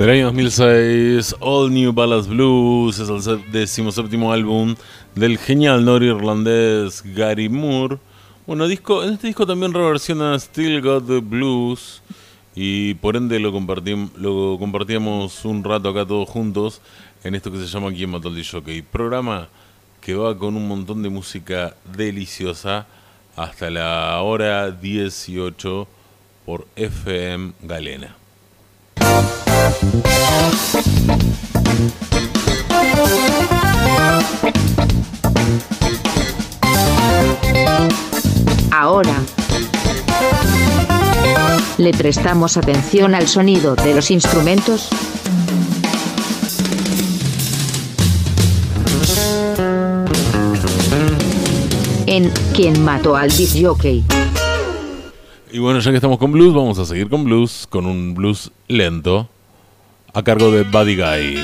Del 0.10 0.18
año 0.18 0.26
2006, 0.26 1.36
All 1.40 1.72
New 1.72 1.94
Ballads 1.94 2.28
Blues 2.28 2.98
es 2.98 3.28
el 3.28 3.52
decimoséptimo 3.52 4.34
álbum 4.34 4.76
del 5.14 5.38
genial 5.38 5.86
norirlandés 5.86 7.04
Gary 7.14 7.48
Moore. 7.48 8.00
Bueno, 8.48 8.68
disco, 8.68 9.04
en 9.04 9.14
este 9.14 9.28
disco 9.28 9.46
también 9.46 9.72
reversiona 9.72 10.40
Still 10.40 10.82
Got 10.82 11.06
the 11.06 11.20
Blues 11.20 12.02
y 12.56 12.96
por 12.96 13.18
ende 13.18 13.40
lo, 13.40 13.54
compartim- 13.54 14.10
lo 14.16 14.58
compartíamos 14.58 15.46
un 15.46 15.64
rato 15.64 15.90
acá 15.90 16.08
todos 16.08 16.28
juntos 16.28 16.82
en 17.24 17.36
esto 17.36 17.52
que 17.52 17.60
se 17.60 17.68
llama 17.68 17.92
¿Quién 17.92 18.10
mató 18.10 18.30
al 18.30 18.36
DJ? 18.36 18.82
Programa 18.92 19.48
que 20.02 20.16
va 20.16 20.36
con 20.36 20.56
un 20.56 20.68
montón 20.68 21.04
de 21.04 21.10
música 21.10 21.76
deliciosa 21.96 22.88
hasta 23.36 23.70
la 23.70 24.20
hora 24.24 24.72
18 24.72 25.88
por 26.48 26.66
FM 26.76 27.54
Galena. 27.62 28.19
Ahora 38.72 39.16
le 41.78 41.92
prestamos 41.94 42.58
atención 42.58 43.16
al 43.16 43.28
sonido 43.28 43.76
de 43.76 43.94
los 43.94 44.12
instrumentos. 44.12 44.90
En 52.06 52.32
¿Quién 52.54 52.84
mató 52.84 53.16
al 53.16 53.30
disc? 53.30 53.56
Y 55.52 55.60
bueno, 55.60 55.80
ya 55.80 55.92
que 55.92 55.98
estamos 55.98 56.18
con 56.18 56.32
blues, 56.32 56.54
vamos 56.54 56.78
a 56.80 56.86
seguir 56.86 57.10
con 57.10 57.24
blues, 57.24 57.66
con 57.70 57.86
un 57.86 58.14
blues 58.14 58.52
lento, 58.68 59.30
a 60.14 60.24
cargo 60.24 60.52
de 60.52 60.64
Buddy 60.64 60.96
Guy. 60.96 61.44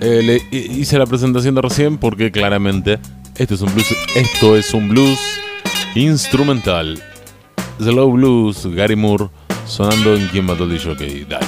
Eh, 0.00 0.22
le 0.22 0.36
hi- 0.50 0.80
hice 0.80 0.98
la 0.98 1.06
presentación 1.06 1.54
de 1.54 1.62
recién 1.62 1.98
porque 1.98 2.30
claramente 2.32 2.98
esto 3.36 3.54
es 3.54 3.60
un 3.60 3.72
blues, 3.74 3.94
esto 4.14 4.56
es 4.56 4.72
un 4.74 4.88
blues 4.88 5.18
instrumental. 5.94 7.02
Slow 7.78 8.12
Blues, 8.12 8.66
Gary 8.74 8.96
Moore, 8.96 9.28
sonando 9.66 10.14
en 10.14 10.26
Quien 10.28 10.44
mató 10.46 10.64
al 10.64 10.70
DJ. 10.70 11.24
Dale. 11.28 11.46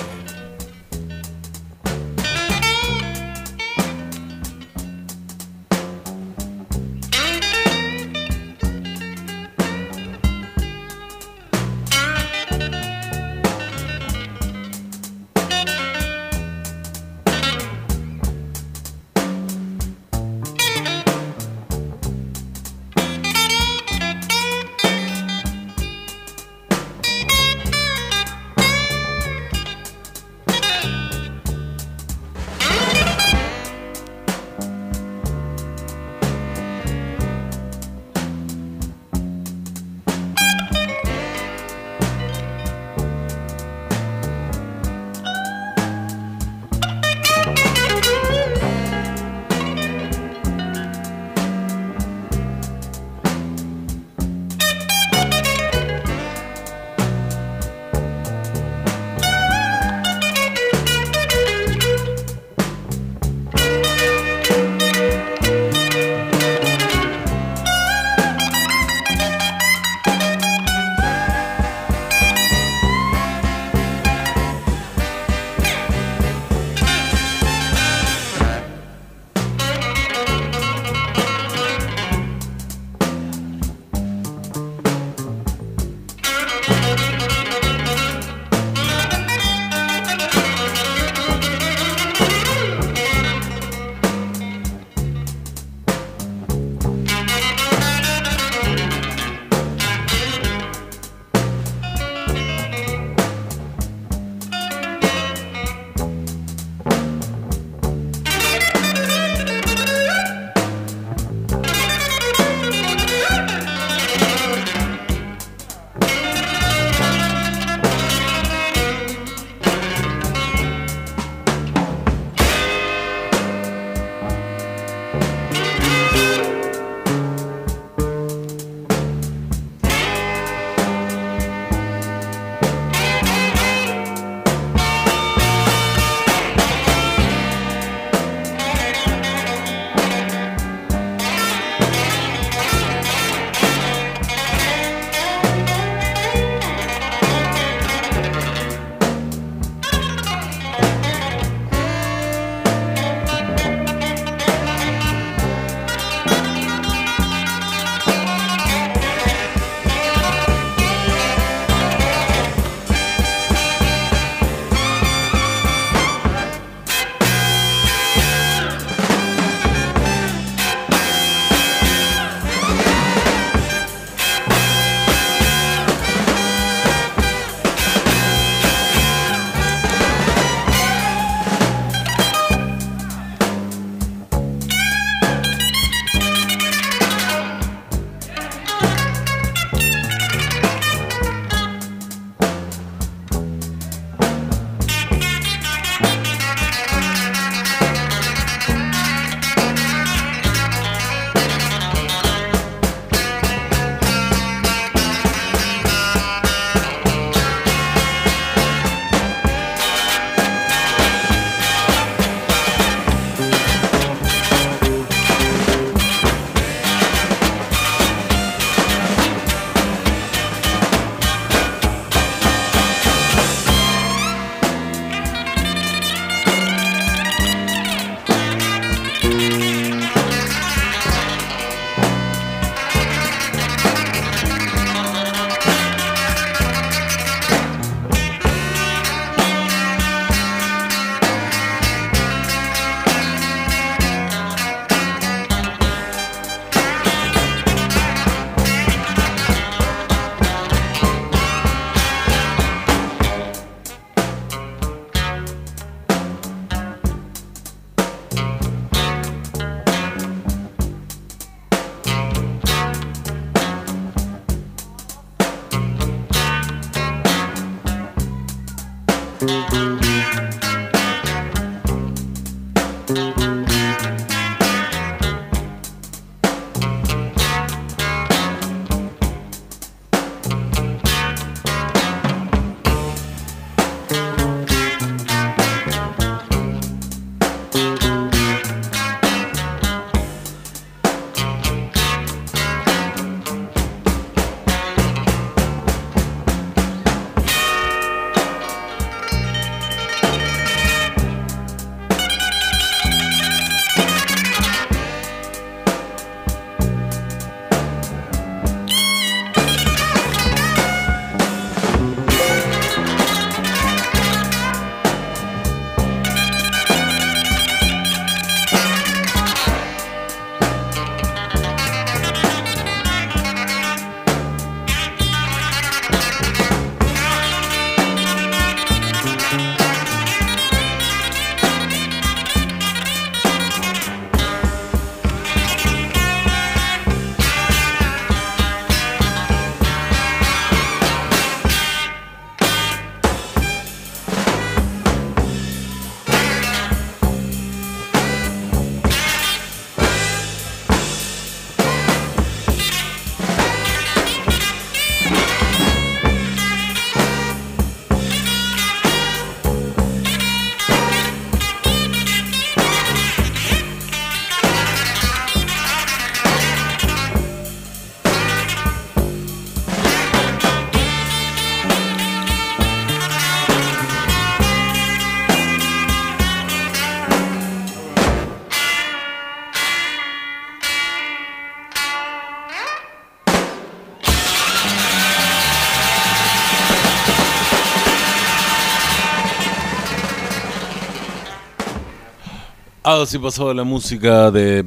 Ah, 393.15 393.21
así 393.21 393.39
pasaba 393.39 393.75
la 393.75 393.85
música 393.85 394.51
de 394.51 394.87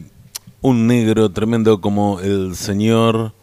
un 0.60 0.88
negro 0.88 1.30
tremendo 1.30 1.80
como 1.80 2.20
el 2.22 2.56
señor 2.56 3.34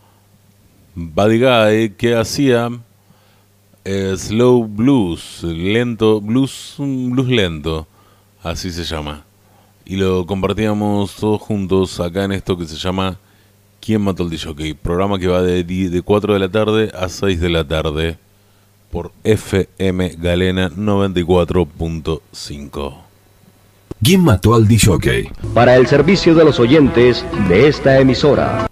Badigay, 0.96 1.90
que 1.90 2.16
hacía 2.16 2.68
eh, 3.84 4.14
slow 4.16 4.66
blues, 4.66 5.44
lento, 5.44 6.20
blues, 6.20 6.74
blues 6.78 7.28
lento, 7.28 7.86
así 8.42 8.72
se 8.72 8.82
llama. 8.82 9.22
Y 9.84 9.94
lo 9.94 10.26
compartíamos 10.26 11.14
todos 11.14 11.40
juntos 11.40 12.00
acá 12.00 12.24
en 12.24 12.32
esto 12.32 12.58
que 12.58 12.66
se 12.66 12.74
llama 12.74 13.18
¿Quién 13.80 14.02
mató 14.02 14.24
al 14.24 14.30
DJ? 14.30 14.74
Programa 14.74 15.16
que 15.16 15.28
va 15.28 15.42
de, 15.42 15.62
de 15.62 16.02
4 16.02 16.32
de 16.32 16.40
la 16.40 16.48
tarde 16.48 16.90
a 16.92 17.08
6 17.08 17.40
de 17.40 17.50
la 17.50 17.62
tarde 17.62 18.18
por 18.90 19.12
FM 19.22 20.16
Galena 20.18 20.70
94.5. 20.70 23.11
¿Quién 24.04 24.24
mató 24.24 24.54
al 24.54 24.66
disjockey? 24.66 25.28
Para 25.54 25.76
el 25.76 25.86
servicio 25.86 26.34
de 26.34 26.44
los 26.44 26.58
oyentes 26.58 27.24
de 27.48 27.68
esta 27.68 28.00
emisora. 28.00 28.68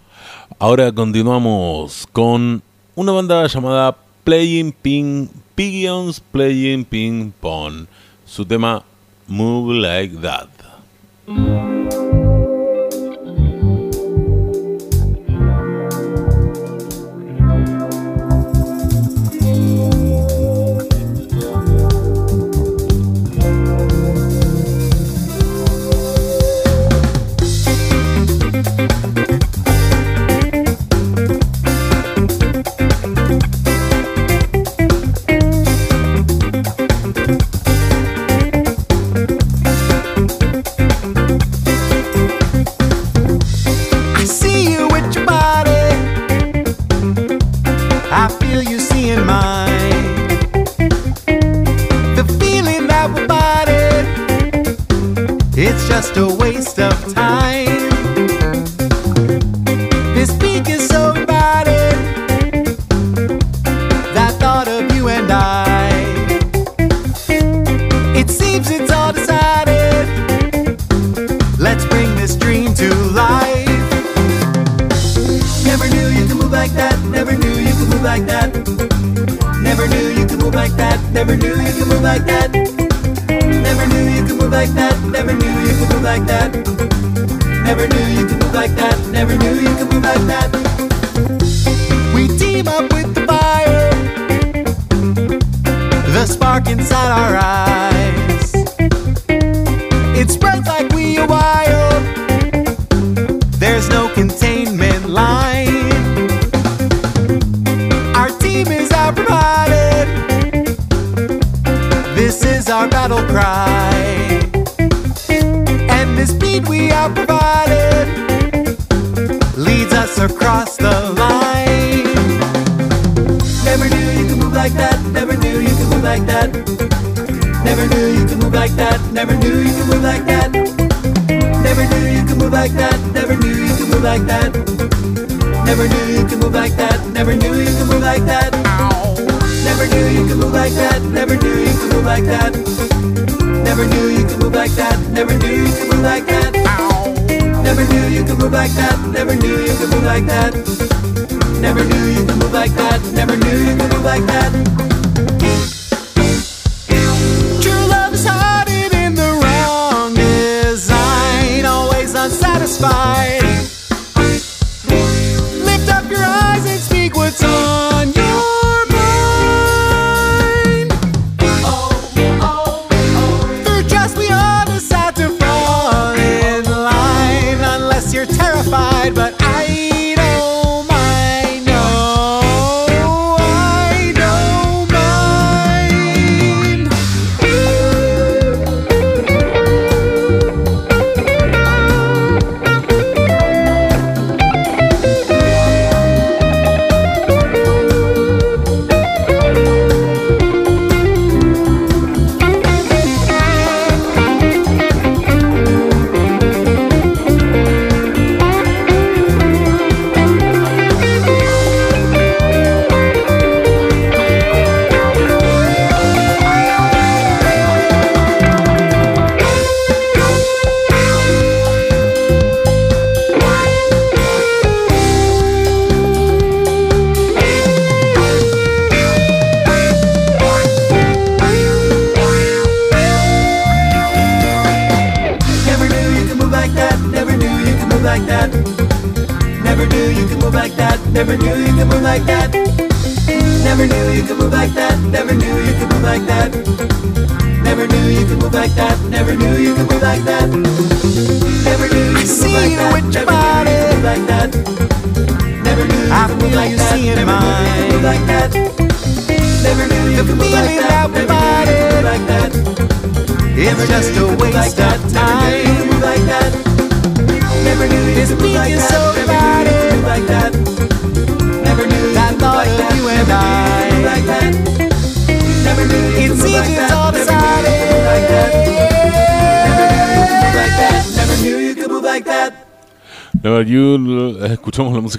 Ahora 0.59 0.91
continuamos 0.91 2.09
con 2.11 2.61
una 2.97 3.13
banda 3.13 3.47
llamada 3.47 3.97
Playing 4.25 4.73
Ping 4.73 5.29
Pigeons 5.55 6.19
Playing 6.19 6.85
Ping 6.85 7.31
Pong. 7.31 7.87
Su 8.25 8.45
tema 8.45 8.83
Move 9.29 9.77
Like 9.77 10.17
That. 10.17 10.49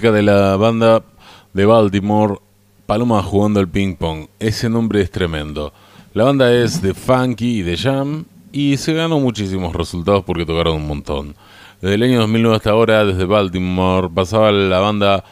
Música 0.02 0.16
de 0.16 0.22
la 0.22 0.56
banda 0.56 1.04
de 1.52 1.64
Baltimore, 1.64 2.38
Paloma 2.86 3.22
jugando 3.22 3.60
al 3.60 3.68
ping 3.68 3.94
pong. 3.94 4.26
Ese 4.40 4.68
nombre 4.68 5.00
es 5.00 5.12
tremendo. 5.12 5.72
La 6.12 6.24
banda 6.24 6.52
es 6.52 6.82
de 6.82 6.92
funky 6.92 7.60
y 7.60 7.62
de 7.62 7.76
jam 7.76 8.24
y 8.50 8.78
se 8.78 8.94
ganó 8.94 9.20
muchísimos 9.20 9.76
resultados 9.76 10.24
porque 10.24 10.44
tocaron 10.44 10.78
un 10.78 10.88
montón. 10.88 11.36
Desde 11.80 11.94
el 11.94 12.02
año 12.02 12.18
2009 12.18 12.56
hasta 12.56 12.70
ahora, 12.70 13.04
desde 13.04 13.26
Baltimore, 13.26 14.08
pasaba 14.12 14.50
la 14.50 14.80
banda 14.80 15.22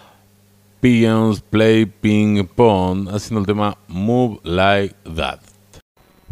Pigeons 0.80 1.40
Play 1.40 1.86
Ping 1.86 2.44
Pong 2.44 3.08
haciendo 3.12 3.40
el 3.40 3.46
tema 3.46 3.76
Move 3.88 4.38
Like 4.44 4.94
That. 5.16 5.40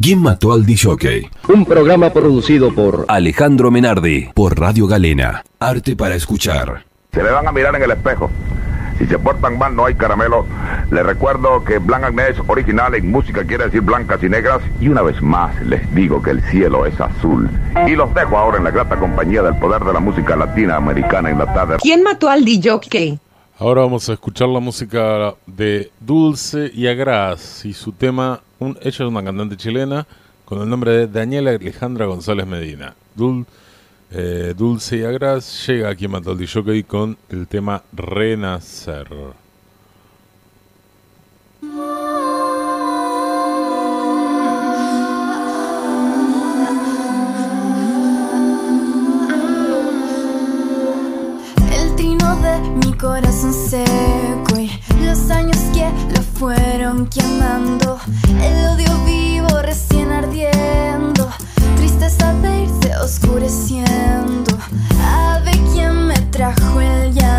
¿Quién 0.01 0.21
mató 0.21 0.53
al 0.53 0.65
DJ? 0.65 1.29
Un 1.49 1.65
programa 1.65 2.13
producido 2.13 2.73
por 2.73 3.03
Alejandro 3.09 3.69
Menardi 3.69 4.29
por 4.33 4.57
Radio 4.57 4.87
Galena. 4.87 5.43
Arte 5.59 5.97
para 5.97 6.15
escuchar. 6.15 6.88
Se 7.13 7.23
le 7.23 7.31
van 7.31 7.47
a 7.47 7.51
mirar 7.51 7.75
en 7.75 7.83
el 7.83 7.91
espejo. 7.91 8.29
Si 8.97 9.05
se 9.05 9.17
portan 9.17 9.57
mal 9.57 9.75
no 9.75 9.85
hay 9.85 9.95
caramelo. 9.95 10.45
Les 10.91 11.05
recuerdo 11.05 11.63
que 11.63 11.77
Blanc 11.79 12.03
Agnés 12.03 12.35
original 12.47 12.93
en 12.95 13.09
música 13.09 13.45
quiere 13.45 13.65
decir 13.65 13.81
blancas 13.81 14.21
y 14.21 14.29
negras. 14.29 14.61
Y 14.81 14.89
una 14.89 15.01
vez 15.01 15.21
más 15.21 15.59
les 15.65 15.93
digo 15.95 16.21
que 16.21 16.31
el 16.31 16.41
cielo 16.43 16.85
es 16.85 16.99
azul. 16.99 17.49
Y 17.87 17.95
los 17.95 18.13
dejo 18.13 18.37
ahora 18.37 18.57
en 18.57 18.65
la 18.65 18.71
grata 18.71 18.97
compañía 18.99 19.41
del 19.41 19.55
poder 19.57 19.83
de 19.83 19.93
la 19.93 19.99
música 20.01 20.35
latina 20.35 20.75
americana 20.75 21.29
en 21.29 21.37
la 21.39 21.51
tarde. 21.53 21.77
¿Quién 21.81 22.03
mató 22.03 22.29
al 22.29 22.43
DJ? 22.43 23.17
Ahora 23.57 23.81
vamos 23.81 24.07
a 24.09 24.13
escuchar 24.13 24.49
la 24.49 24.59
música 24.59 25.33
de 25.47 25.91
Dulce 25.99 26.69
y 26.73 26.87
Agraz 26.87 27.65
y 27.65 27.73
su 27.73 27.91
tema, 27.91 28.39
un, 28.59 28.77
ella 28.81 28.89
es 28.89 28.99
una 28.99 29.23
cantante 29.23 29.57
chilena 29.57 30.05
con 30.45 30.61
el 30.61 30.69
nombre 30.69 30.91
de 30.91 31.07
Daniela 31.07 31.51
Alejandra 31.51 32.05
González 32.05 32.45
Medina. 32.47 32.93
Dul- 33.17 33.45
eh, 34.11 34.53
Dulce 34.57 34.97
y 34.97 35.03
Agraz 35.03 35.67
llega 35.67 35.89
aquí 35.89 36.07
Mató 36.07 36.31
al 36.31 36.37
DJ 36.37 36.83
con 36.85 37.17
el 37.29 37.47
tema 37.47 37.83
Renacer. 37.93 39.07
El 51.71 51.95
trino 51.95 52.35
de 52.41 52.59
mi 52.85 52.93
corazón 52.97 53.53
seco 53.53 54.59
y 54.59 54.71
los 55.05 55.29
años 55.29 55.57
que 55.73 55.89
lo 56.15 56.21
fueron 56.39 57.07
quemando. 57.07 57.99
El 58.41 58.65
odio. 58.75 59.28
Tristeza 62.09 62.33
de 62.41 62.63
irse 62.63 62.97
oscureciendo. 62.97 64.57
Ave 64.99 65.51
quien 65.71 66.07
me 66.07 66.17
trajo 66.31 66.81
el 66.81 67.13
llanto. 67.13 67.38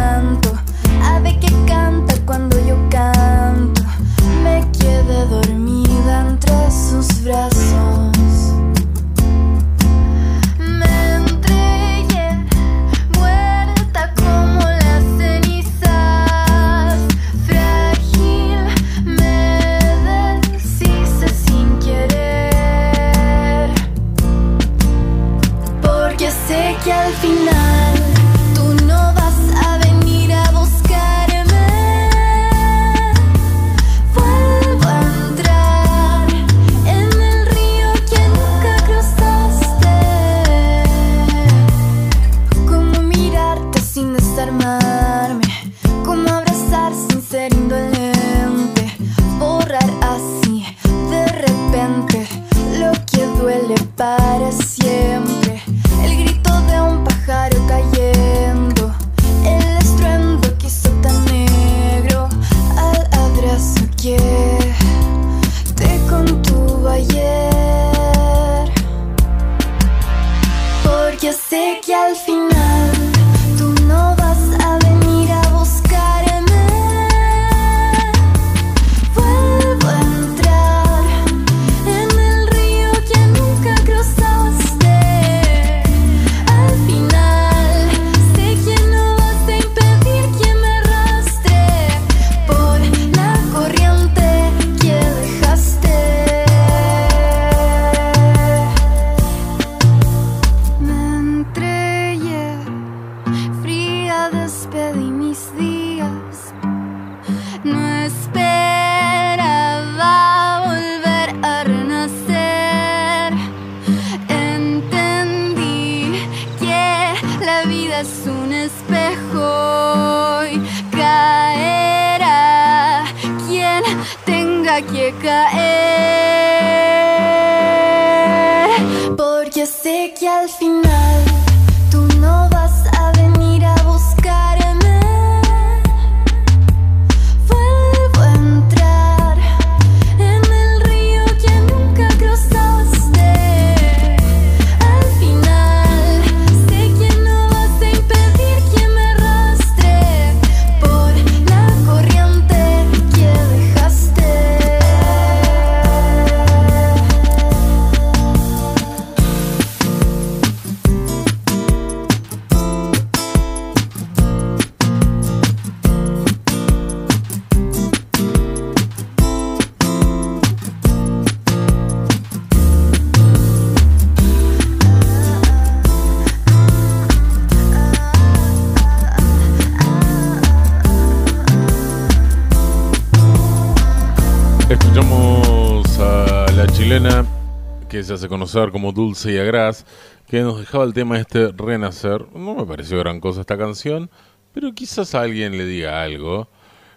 Se 188.11 188.15
hace 188.15 188.29
conocer 188.29 188.73
como 188.73 188.91
Dulce 188.91 189.33
y 189.33 189.39
Agraz, 189.39 189.87
que 190.27 190.41
nos 190.41 190.59
dejaba 190.59 190.83
el 190.83 190.93
tema 190.93 191.17
este 191.17 191.53
Renacer. 191.53 192.27
No 192.35 192.57
me 192.57 192.67
pareció 192.67 192.99
gran 192.99 193.21
cosa 193.21 193.43
esta 193.43 193.57
canción, 193.57 194.11
pero 194.53 194.75
quizás 194.75 195.15
alguien 195.15 195.57
le 195.57 195.65
diga 195.65 196.03
algo. 196.03 196.49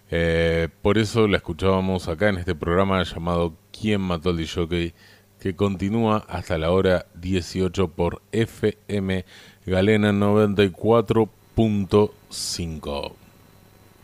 Eh, 0.10 0.69
por 0.81 0.98
eso 0.98 1.27
la 1.27 1.38
escuchábamos 1.38 2.07
acá 2.07 2.30
en 2.30 2.40
este 2.40 2.56
programa 2.56 3.03
llamado 3.03 3.53
¿Quién 3.72 4.02
mató 4.02 4.31
al 4.31 4.38
DJ? 4.38 4.95
que 5.40 5.56
continúa 5.56 6.26
hasta 6.27 6.57
la 6.57 6.72
hora 6.72 7.06
18 7.14 7.90
por 7.90 8.23
FM 8.31 9.23
Galena 9.68 10.11
94.5. 10.11 13.11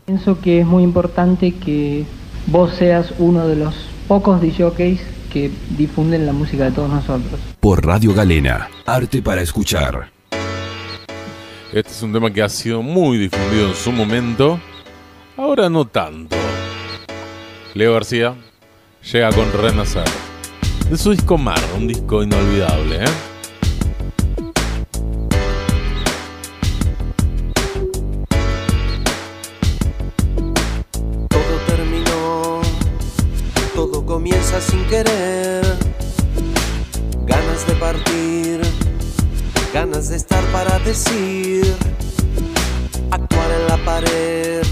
Pienso 0.06 0.40
que 0.40 0.60
es 0.60 0.66
muy 0.66 0.84
importante 0.84 1.56
que 1.56 2.04
vos 2.46 2.72
seas 2.74 3.12
uno 3.18 3.48
de 3.48 3.56
los 3.56 3.74
pocos 4.06 4.40
DJs 4.40 5.18
que 5.30 5.50
difunden 5.78 6.26
la 6.26 6.32
música 6.32 6.64
de 6.64 6.72
todos 6.72 6.90
nosotros. 6.90 7.40
Por 7.60 7.84
Radio 7.84 8.12
Galena, 8.12 8.68
arte 8.86 9.22
para 9.22 9.40
escuchar. 9.40 10.10
Este 11.72 11.92
es 11.92 12.02
un 12.02 12.12
tema 12.12 12.32
que 12.32 12.42
ha 12.42 12.48
sido 12.48 12.82
muy 12.82 13.16
difundido 13.16 13.68
en 13.68 13.74
su 13.74 13.92
momento, 13.92 14.60
ahora 15.36 15.70
no 15.70 15.86
tanto. 15.86 16.36
Leo 17.74 17.94
García 17.94 18.34
llega 19.12 19.30
con 19.30 19.52
Renacer. 19.52 20.04
De 20.90 20.96
su 20.96 21.12
disco 21.12 21.38
Mar, 21.38 21.60
un 21.76 21.86
disco 21.86 22.22
inolvidable, 22.22 23.04
¿eh? 23.04 23.29
Sin 34.58 34.84
querer. 34.86 35.62
Ganas 37.24 37.66
de 37.66 37.74
partir, 37.74 38.60
ganas 39.72 40.08
de 40.08 40.16
estar 40.16 40.42
para 40.46 40.78
decir. 40.80 41.72
Actuar 43.12 43.50
en 43.52 43.68
la 43.68 43.76
pared, 43.84 44.62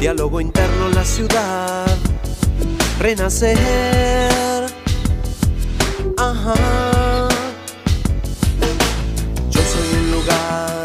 diálogo 0.00 0.40
interno 0.40 0.88
en 0.88 0.94
la 0.94 1.04
ciudad. 1.04 1.96
Renacer, 2.98 4.66
ajá. 6.16 7.28
Yo 9.50 9.60
soy 9.60 9.88
un 10.00 10.10
lugar, 10.10 10.84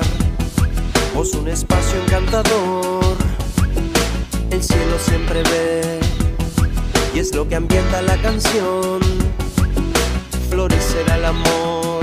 vos 1.16 1.34
un 1.34 1.48
espacio 1.48 2.04
encantador. 2.04 3.18
El 4.52 4.64
cielo 4.64 4.98
siempre 5.00 5.42
ve 5.44 6.09
y 7.14 7.20
es 7.20 7.34
lo 7.34 7.48
que 7.48 7.56
ambienta 7.56 8.02
la 8.02 8.16
canción. 8.18 9.00
Florecerá 10.50 11.16
el 11.16 11.26
amor 11.26 12.02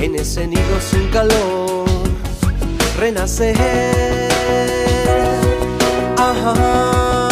en 0.00 0.14
ese 0.16 0.46
nido 0.46 0.80
sin 0.80 1.08
calor. 1.10 1.84
Renacer, 2.98 3.56
ajá. 6.16 7.28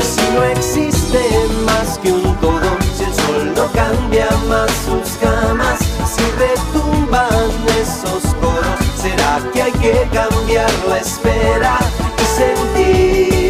Si 0.00 0.34
no 0.34 0.42
existe 0.44 1.20
más 1.66 1.98
que 1.98 2.12
un 2.12 2.34
todo, 2.40 2.76
si 2.96 3.04
el 3.04 3.14
sol 3.14 3.52
no 3.54 3.66
cambia 3.72 4.28
más 4.48 4.70
sus 4.84 5.16
camas, 5.18 5.78
si 6.14 6.24
retumban 6.38 7.50
esos 7.80 8.34
coros, 8.34 8.80
será 9.00 9.40
que 9.52 9.62
hay 9.62 9.72
que 9.72 10.08
cambiar 10.12 10.70
la 10.88 10.98
espera 10.98 11.78
y 12.18 12.24
sentir 12.36 13.41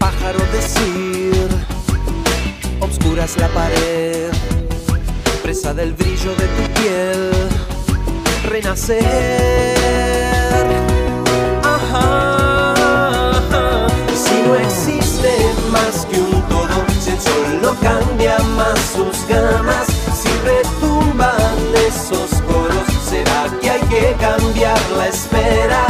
pájaro 0.00 0.40
decir, 0.50 1.48
obscuras 2.80 3.36
la 3.36 3.48
pared, 3.48 4.30
presa 5.42 5.74
del 5.74 5.92
brillo 5.92 6.32
de 6.40 6.46
tu 6.56 6.64
piel, 6.80 7.30
renacer. 8.48 9.04
Ajá. 11.62 12.74
Si 14.24 14.36
no 14.46 14.54
existe 14.56 15.32
más 15.70 16.06
que 16.06 16.18
un 16.18 16.42
todo, 16.48 16.76
si 17.00 17.10
el 17.10 17.20
sol 17.20 17.60
no 17.62 17.74
cambia 17.88 18.38
más 18.56 18.78
sus 18.96 19.26
gamas, 19.28 19.86
si 20.20 20.30
retumban 20.52 21.56
esos 21.86 22.30
coros, 22.50 22.88
será 23.08 23.40
que 23.60 23.70
hay 23.70 23.82
que 23.82 24.16
cambiar 24.18 24.80
la 24.96 25.08
espera 25.08 25.86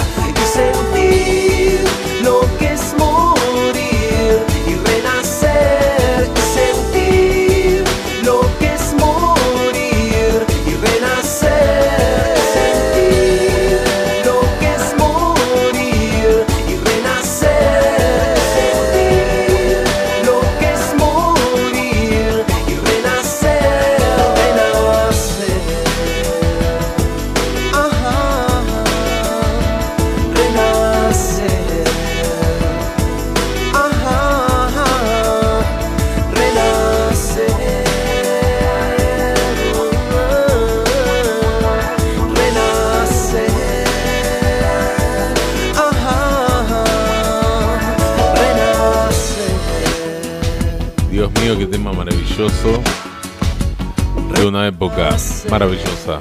maravillosa. 55.51 56.20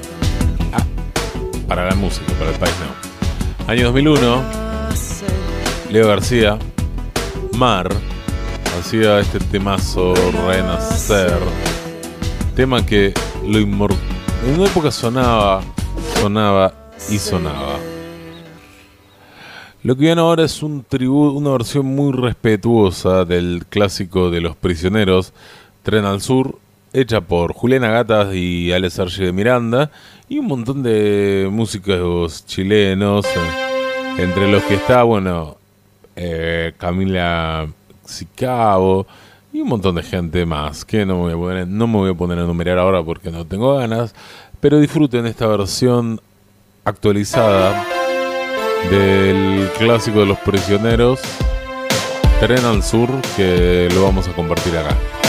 Ah, 0.72 0.84
para 1.68 1.86
la 1.88 1.94
música, 1.94 2.32
para 2.38 2.50
el 2.50 2.58
país 2.58 2.74
no. 2.80 3.70
Año 3.72 3.84
2001, 3.84 4.42
Leo 5.90 6.08
García, 6.08 6.58
Mar, 7.56 7.88
hacía 8.78 9.20
este 9.20 9.38
temazo 9.38 10.14
Renacer. 10.46 11.38
Tema 12.56 12.84
que 12.84 13.14
lo 13.46 13.58
inmor- 13.58 13.94
en 14.46 14.54
una 14.58 14.66
época 14.68 14.90
sonaba, 14.90 15.62
sonaba 16.20 16.74
y 17.08 17.18
sonaba. 17.18 17.76
Lo 19.82 19.94
que 19.96 20.02
viene 20.02 20.20
ahora 20.20 20.44
es 20.44 20.62
un 20.62 20.84
tributo, 20.84 21.32
una 21.38 21.50
versión 21.52 21.86
muy 21.86 22.12
respetuosa 22.12 23.24
del 23.24 23.64
clásico 23.68 24.30
de 24.30 24.40
los 24.42 24.54
prisioneros, 24.56 25.32
Tren 25.82 26.04
al 26.04 26.20
Sur, 26.20 26.58
hecha 26.92 27.20
por 27.20 27.52
Juliana 27.52 27.90
Gatas 27.90 28.34
y 28.34 28.72
Alex 28.72 29.18
de 29.18 29.32
Miranda, 29.32 29.90
y 30.28 30.38
un 30.38 30.46
montón 30.46 30.82
de 30.82 31.48
músicos 31.50 32.44
chilenos, 32.46 33.26
eh, 33.26 34.22
entre 34.22 34.50
los 34.50 34.62
que 34.64 34.74
está, 34.74 35.02
bueno, 35.02 35.56
eh, 36.16 36.72
Camila 36.78 37.68
Sicabo 38.04 39.06
y 39.52 39.60
un 39.60 39.68
montón 39.68 39.94
de 39.94 40.02
gente 40.02 40.44
más, 40.46 40.84
que 40.84 41.06
no 41.06 41.24
me, 41.24 41.34
voy 41.34 41.50
a 41.50 41.54
poner, 41.54 41.68
no 41.68 41.86
me 41.86 41.96
voy 41.98 42.10
a 42.10 42.14
poner 42.14 42.38
a 42.38 42.42
enumerar 42.42 42.78
ahora 42.78 43.02
porque 43.02 43.30
no 43.30 43.46
tengo 43.46 43.76
ganas, 43.76 44.14
pero 44.60 44.78
disfruten 44.78 45.26
esta 45.26 45.46
versión 45.46 46.20
actualizada 46.84 47.84
del 48.90 49.68
clásico 49.78 50.20
de 50.20 50.26
los 50.26 50.38
prisioneros, 50.38 51.20
Tren 52.40 52.64
al 52.64 52.82
Sur, 52.82 53.10
que 53.36 53.88
lo 53.94 54.02
vamos 54.02 54.26
a 54.28 54.32
compartir 54.32 54.76
acá. 54.76 55.19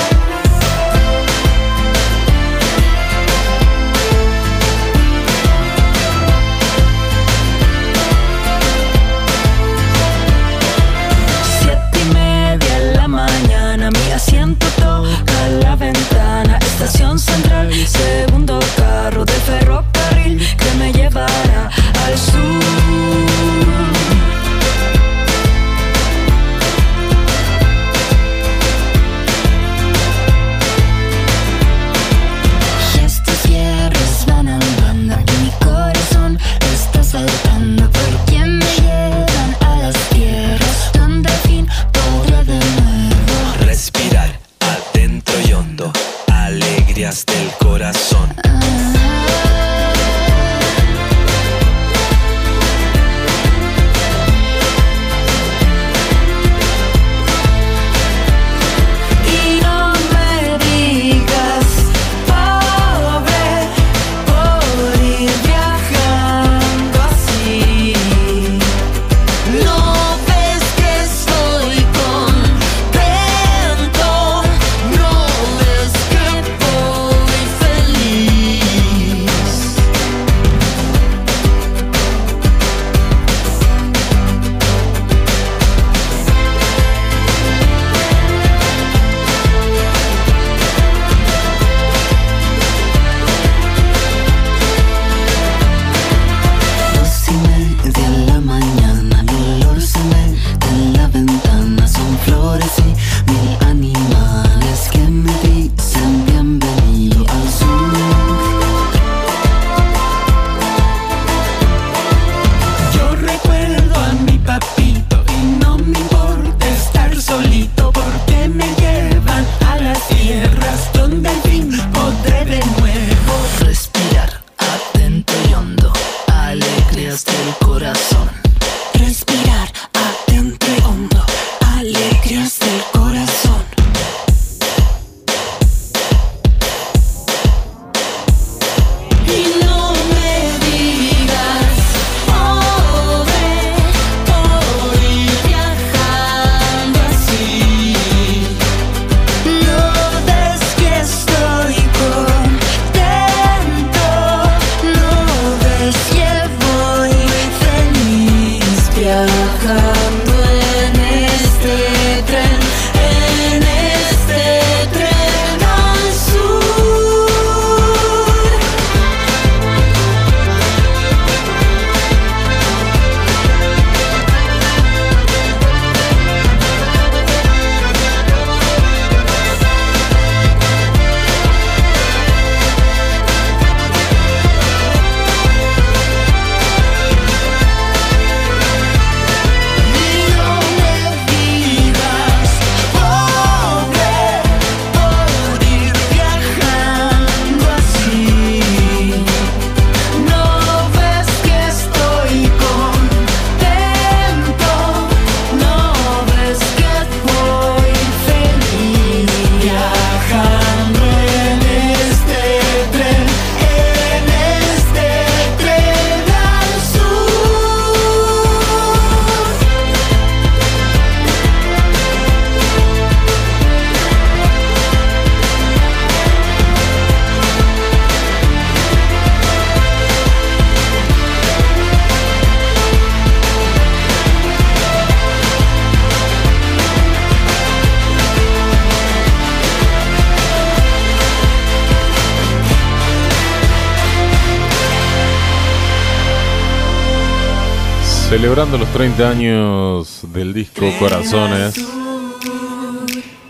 Celebrando 248.32 248.78
los 248.78 248.88
30 248.94 249.30
años 249.30 250.22
del 250.32 250.53
disco 250.53 250.90
Corazones, 250.98 251.76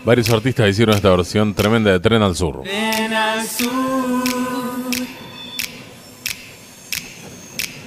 varios 0.04 0.28
artistas 0.28 0.68
hicieron 0.70 0.96
esta 0.96 1.08
versión 1.08 1.54
tremenda 1.54 1.92
de 1.92 2.00
Tren 2.00 2.20
al 2.20 2.34
Sur. 2.34 2.62
Tren 2.64 3.14
al 3.14 3.46
sur. 3.46 3.70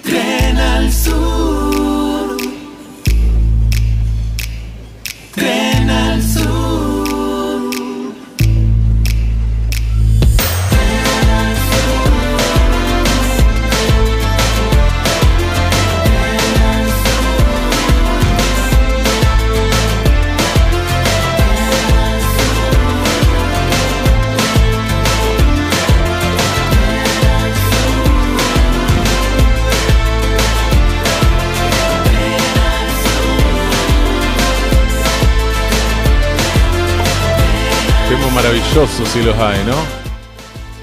Tren 0.04 0.58
al 0.58 0.94
sur. 0.94 1.55
Maravillosos 38.76 39.08
si 39.08 39.24
los 39.24 39.38
hay, 39.38 39.64
¿no? 39.66 39.76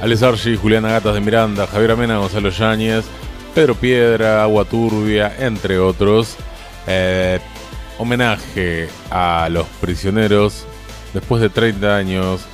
Alex 0.01 0.23
Archie, 0.23 0.57
Juliana 0.57 0.93
Gatas 0.93 1.15
de 1.15 1.21
Miranda, 1.21 1.67
Javier 1.67 1.91
Amena, 1.91 2.17
Gonzalo 2.17 2.49
Yáñez, 2.49 3.05
Pedro 3.55 3.75
Piedra, 3.75 4.43
Agua 4.43 4.65
Turbia, 4.65 5.35
entre 5.39 5.79
otros. 5.79 6.37
Eh, 6.87 7.39
homenaje 7.99 8.89
a 9.11 9.49
los 9.51 9.67
prisioneros 9.81 10.65
después 11.13 11.43
de 11.43 11.51
30 11.51 11.95
años 11.95 12.47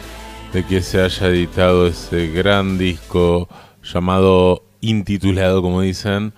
de 0.52 0.66
que 0.66 0.82
se 0.82 1.00
haya 1.00 1.28
editado 1.28 1.86
ese 1.86 2.28
gran 2.28 2.76
disco 2.76 3.48
llamado, 3.84 4.64
intitulado 4.80 5.62
como 5.62 5.82
dicen, 5.82 6.32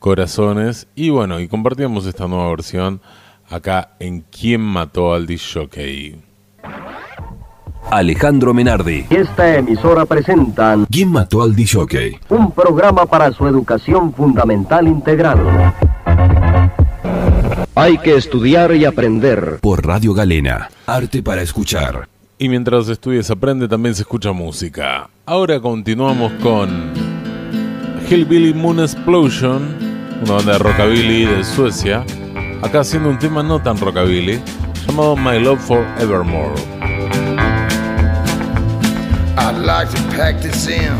Corazones. 0.00 0.88
Y 0.96 1.10
bueno, 1.10 1.38
y 1.38 1.46
compartíamos 1.46 2.04
esta 2.04 2.26
nueva 2.26 2.50
versión 2.50 3.00
acá 3.48 3.92
en 4.00 4.22
¿Quién 4.22 4.60
mató 4.60 5.14
al 5.14 5.26
disc 5.26 5.54
jockey? 5.54 6.30
Alejandro 7.90 8.54
Menardi. 8.54 9.06
Esta 9.10 9.56
emisora 9.56 10.06
presentan 10.06 10.86
¿Quién 10.90 11.10
mató 11.10 11.42
al 11.42 11.56
un 12.28 12.52
programa 12.52 13.04
para 13.06 13.32
su 13.32 13.46
educación 13.46 14.14
fundamental 14.14 14.86
integral. 14.86 15.74
Hay 17.74 17.98
que 17.98 18.16
estudiar 18.16 18.74
y 18.74 18.84
aprender. 18.84 19.58
Por 19.60 19.84
Radio 19.84 20.14
Galena. 20.14 20.70
Arte 20.86 21.22
para 21.22 21.42
escuchar. 21.42 22.08
Y 22.38 22.48
mientras 22.48 22.88
estudias 22.88 23.30
aprende 23.30 23.68
también 23.68 23.94
se 23.94 24.02
escucha 24.02 24.32
música. 24.32 25.08
Ahora 25.26 25.60
continuamos 25.60 26.32
con 26.42 26.92
Hillbilly 28.08 28.54
Moon 28.54 28.80
Explosion, 28.80 29.76
una 30.24 30.34
banda 30.34 30.52
de 30.52 30.58
rockabilly 30.58 31.26
de 31.26 31.44
Suecia, 31.44 32.04
acá 32.62 32.80
haciendo 32.80 33.10
un 33.10 33.18
tema 33.18 33.42
no 33.42 33.60
tan 33.60 33.78
rockabilly, 33.78 34.40
llamado 34.86 35.16
My 35.16 35.38
Love 35.38 35.60
for 35.60 35.84
Evermore. 35.98 36.79
I'd 39.60 39.66
like 39.66 39.90
to 39.90 40.02
pack 40.16 40.40
this 40.40 40.68
in 40.68 40.90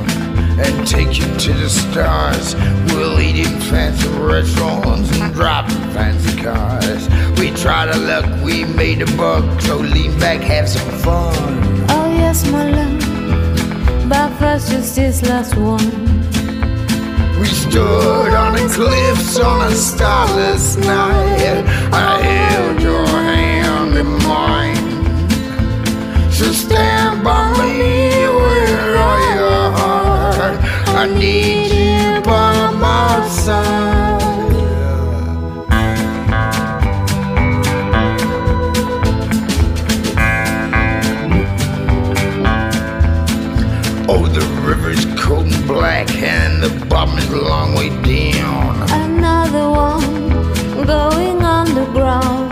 and 0.60 0.86
take 0.86 1.18
you 1.18 1.24
to 1.24 1.52
the 1.54 1.70
stars. 1.70 2.54
We'll 2.92 3.18
eat 3.18 3.46
in 3.46 3.58
fancy 3.58 4.06
restaurants 4.08 5.18
and 5.18 5.32
drive 5.32 5.70
in 5.70 5.90
fancy 5.94 6.42
cars. 6.42 7.08
We 7.40 7.52
tried 7.52 7.88
our 7.88 7.96
luck, 7.96 8.44
we 8.44 8.64
made 8.64 9.00
a 9.00 9.06
buck, 9.16 9.62
so 9.62 9.78
lean 9.78 10.12
back, 10.20 10.42
have 10.42 10.68
some 10.68 10.90
fun. 10.98 11.34
Oh 11.88 12.12
yes, 12.12 12.46
my 12.50 12.70
love. 12.70 14.08
But 14.10 14.28
first, 14.38 14.70
just 14.70 14.94
this 14.94 15.22
last 15.22 15.56
one. 15.56 15.88
We 17.40 17.46
stood 17.46 18.34
on 18.34 18.52
the 18.52 18.68
cliffs 18.74 19.38
on 19.38 19.72
a 19.72 19.74
starless 19.74 20.76
night. 20.76 21.64
I 21.94 22.20
held 22.20 22.82
your 22.82 23.06
hand 23.06 23.96
in 23.96 24.06
mine. 24.28 24.80
So 26.40 26.52
stand 26.52 27.22
by 27.22 27.52
me 27.58 28.26
with 28.26 28.96
all 28.96 29.20
your 29.34 29.72
heart. 29.76 30.56
I 30.96 31.06
need 31.06 31.70
you 31.70 32.22
by 32.22 32.70
my 32.80 33.28
side. 33.28 34.22
Oh, 44.08 44.26
the 44.26 44.40
river's 44.66 45.04
cold 45.22 45.44
and 45.44 45.66
black, 45.66 46.10
and 46.14 46.62
the 46.62 46.86
bottom 46.86 47.18
is 47.18 47.28
a 47.28 47.36
long 47.36 47.74
way 47.74 47.90
down. 47.90 48.90
Another 48.90 49.68
one 49.68 50.86
going 50.86 51.42
underground. 51.42 52.49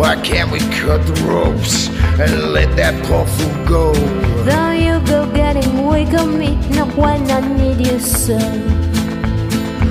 Why 0.00 0.16
can't 0.22 0.50
we 0.50 0.60
cut 0.80 1.04
the 1.06 1.12
ropes 1.28 1.88
and 2.18 2.54
let 2.54 2.74
that 2.76 2.94
poor 3.04 3.26
fool 3.26 3.66
go? 3.66 3.92
Though 4.48 4.70
you 4.70 4.98
go 5.06 5.30
getting 5.30 5.86
weak 5.86 6.14
on 6.14 6.38
me, 6.38 6.56
not 6.70 6.96
when 6.96 7.30
I 7.30 7.40
need 7.58 7.86
you 7.86 7.98
so. 7.98 8.38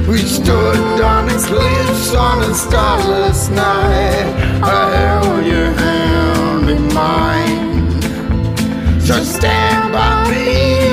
We 0.10 0.18
stood 0.18 1.00
on 1.00 1.28
the 1.28 1.38
cliffs 1.46 2.16
on 2.16 2.42
a 2.42 2.56
starless 2.56 3.50
night. 3.50 4.26
I 4.64 4.98
held 4.98 5.46
your 5.46 5.72
hand 5.74 6.70
in 6.72 6.92
mine. 6.92 8.02
So 9.02 9.24
stand 9.24 9.94
by 9.94 10.28
me 10.32 10.89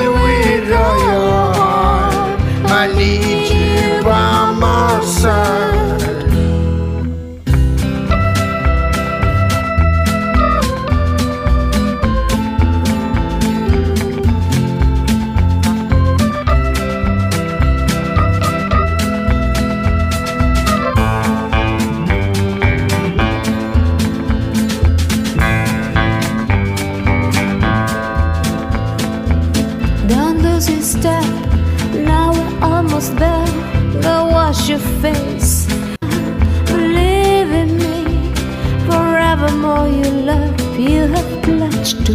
We 42.09 42.15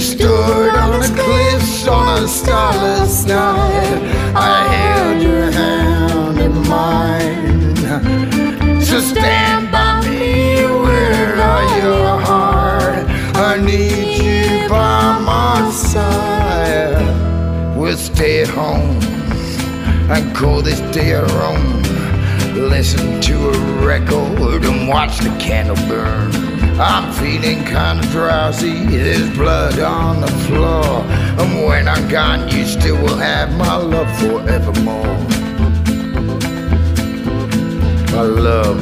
stood 0.00 0.74
on 0.74 0.98
the 0.98 1.06
cliffs 1.14 1.86
on 1.86 2.24
a 2.24 2.26
starless 2.26 3.24
night. 3.24 4.02
I 4.34 4.66
held 4.74 5.22
your 5.22 5.52
hand 5.52 6.40
in 6.40 6.68
mine. 6.68 7.76
So 8.80 8.98
stand 8.98 9.70
by 9.70 10.00
me 10.08 10.64
with 10.64 11.38
all 11.38 11.78
your 11.78 12.20
heart. 12.20 13.06
I 13.36 13.58
need 13.64 14.20
you 14.20 14.68
by 14.68 15.20
my 15.20 15.70
side. 15.70 17.76
We'll 17.76 17.96
stay 17.96 18.42
at 18.42 18.48
home 18.48 19.00
and 20.10 20.34
call 20.34 20.62
this 20.62 20.80
day 20.92 21.14
our 21.14 21.30
own. 21.42 21.84
Listen 22.68 23.20
to 23.20 23.50
a 23.50 23.58
record 23.86 24.64
and 24.64 24.88
watch 24.88 25.20
the 25.20 25.30
candle 25.38 25.76
burn. 25.86 26.45
I'm 26.78 27.10
feeling 27.14 27.64
kinda 27.64 28.06
drowsy, 28.12 28.84
there's 28.84 29.30
blood 29.30 29.78
on 29.78 30.20
the 30.20 30.26
floor. 30.26 31.04
And 31.38 31.64
when 31.66 31.88
I'm 31.88 32.06
gone, 32.08 32.48
you 32.50 32.66
still 32.66 32.96
will 32.96 33.16
have 33.16 33.56
my 33.56 33.76
love 33.76 34.10
forevermore. 34.20 35.16
My 38.12 38.22
love 38.22 38.80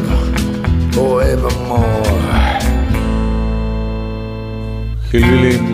forevermore. 0.93 2.03
Hillbilly. 5.13 5.74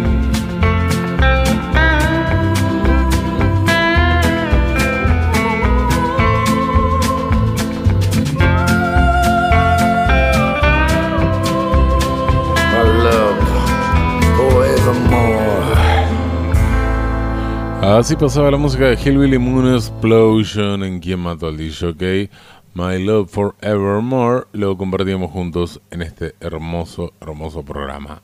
Así 17.98 18.14
pasaba 18.14 18.52
la 18.52 18.56
música 18.56 18.84
de 18.84 18.94
Hillbilly 18.94 19.36
Moon 19.36 19.74
Explosion 19.74 20.84
en 20.84 21.00
quien 21.00 21.18
mató 21.18 21.48
al 21.48 21.56
DJ. 21.56 22.30
My 22.72 23.04
Love 23.04 23.28
Forevermore 23.28 24.44
lo 24.52 24.76
compartíamos 24.76 25.32
juntos 25.32 25.80
en 25.90 26.02
este 26.02 26.36
hermoso, 26.38 27.12
hermoso 27.20 27.64
programa 27.64 28.22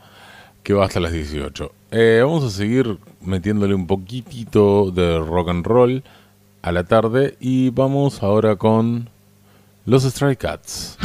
que 0.63 0.73
va 0.73 0.85
hasta 0.85 1.01
las 1.01 1.11
18. 1.11 1.73
Eh, 1.91 2.21
vamos 2.23 2.45
a 2.45 2.51
seguir 2.51 2.97
metiéndole 3.21 3.75
un 3.75 3.89
poquitito 3.89 4.93
de 4.93 5.19
rock 5.19 5.49
and 5.49 5.67
roll 5.67 6.05
a 6.63 6.71
la 6.71 6.85
tarde 6.85 7.37
y 7.41 7.71
vamos 7.71 8.23
ahora 8.23 8.55
con 8.55 9.11
los 9.85 10.05
Stray 10.05 10.37
Cats. 10.37 10.97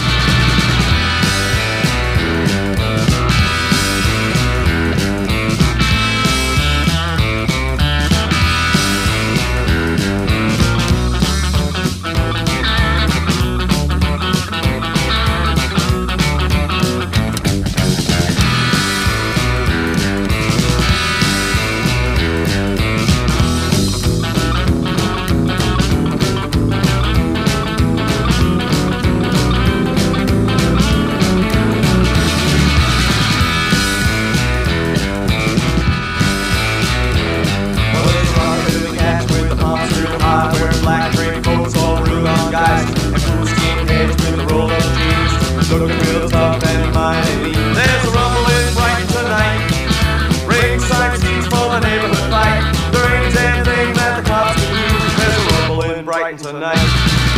tonight. 56.37 57.30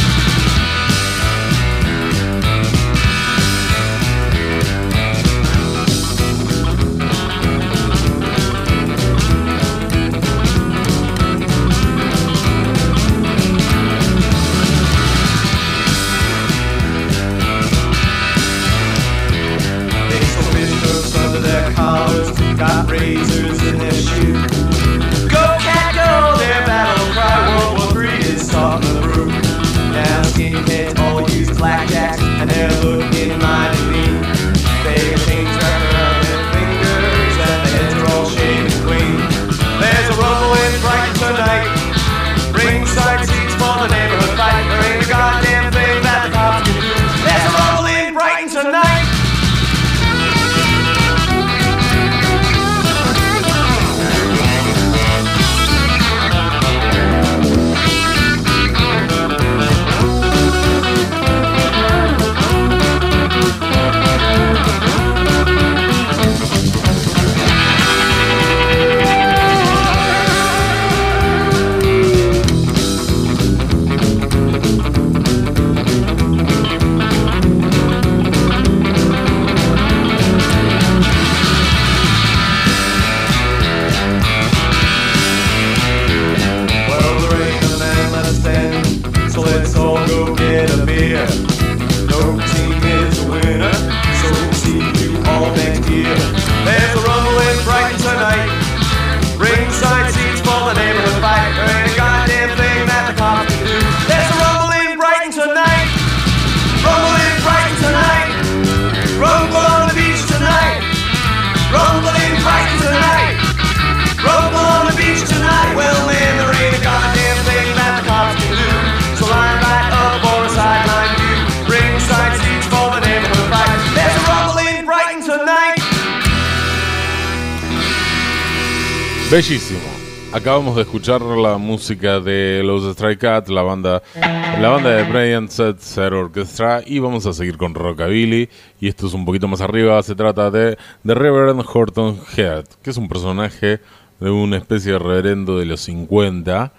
Escuchar 131.03 131.21
la 131.37 131.57
música 131.57 132.21
de 132.21 132.61
los 132.63 132.89
Stray 132.93 133.17
Cats, 133.17 133.49
la 133.49 133.61
banda, 133.61 134.01
la 134.15 134.69
banda 134.69 134.89
de 134.91 135.03
Brian 135.03 135.49
Setzer 135.49 136.13
Orchestra, 136.13 136.81
y 136.85 136.99
vamos 136.99 137.25
a 137.25 137.33
seguir 137.33 137.57
con 137.57 137.75
Rockabilly. 137.75 138.47
Y 138.79 138.87
esto 138.87 139.07
es 139.07 139.13
un 139.13 139.25
poquito 139.25 139.49
más 139.49 139.59
arriba. 139.59 140.01
Se 140.01 140.15
trata 140.15 140.49
de 140.49 140.77
The 141.05 141.13
Reverend 141.13 141.61
Horton 141.67 142.21
Head, 142.37 142.63
que 142.81 142.91
es 142.91 142.95
un 142.95 143.09
personaje 143.09 143.81
de 144.21 144.29
una 144.29 144.55
especie 144.55 144.93
de 144.93 144.99
reverendo 144.99 145.59
de 145.59 145.65
los 145.65 145.81
50, 145.81 146.71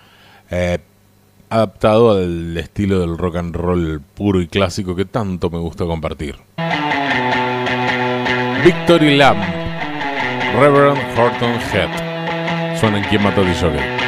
eh, 0.50 0.78
adaptado 1.50 2.12
al 2.12 2.56
estilo 2.56 3.00
del 3.00 3.18
rock 3.18 3.36
and 3.36 3.54
roll 3.54 4.00
puro 4.14 4.40
y 4.40 4.46
clásico 4.46 4.96
que 4.96 5.04
tanto 5.04 5.50
me 5.50 5.58
gusta 5.58 5.84
compartir. 5.84 6.36
Victory 8.64 9.18
Lamb, 9.18 9.44
Reverend 10.58 11.18
Horton 11.18 11.58
Head. 11.74 12.78
Suena 12.80 12.98
en 12.98 13.04
quien 13.04 13.22
mató 13.22 13.42
a 13.42 14.03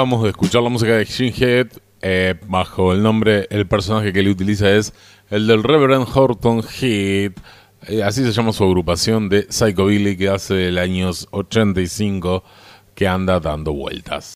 Acabamos 0.00 0.22
de 0.22 0.30
escuchar 0.30 0.62
la 0.62 0.70
música 0.70 0.96
de 0.96 1.04
Shinhead 1.04 1.66
eh, 2.00 2.34
bajo 2.46 2.94
el 2.94 3.02
nombre, 3.02 3.46
el 3.50 3.68
personaje 3.68 4.14
que 4.14 4.22
le 4.22 4.30
utiliza 4.30 4.70
es 4.70 4.94
el 5.28 5.46
del 5.46 5.62
Reverend 5.62 6.06
Horton 6.10 6.62
Heat. 6.62 7.34
Eh, 7.86 8.02
así 8.02 8.24
se 8.24 8.32
llama 8.32 8.54
su 8.54 8.64
agrupación 8.64 9.28
de 9.28 9.42
Psychobilly 9.50 10.16
que 10.16 10.30
hace 10.30 10.68
el 10.68 10.78
años 10.78 11.28
85 11.32 12.42
que 12.94 13.06
anda 13.06 13.40
dando 13.40 13.74
vueltas. 13.74 14.28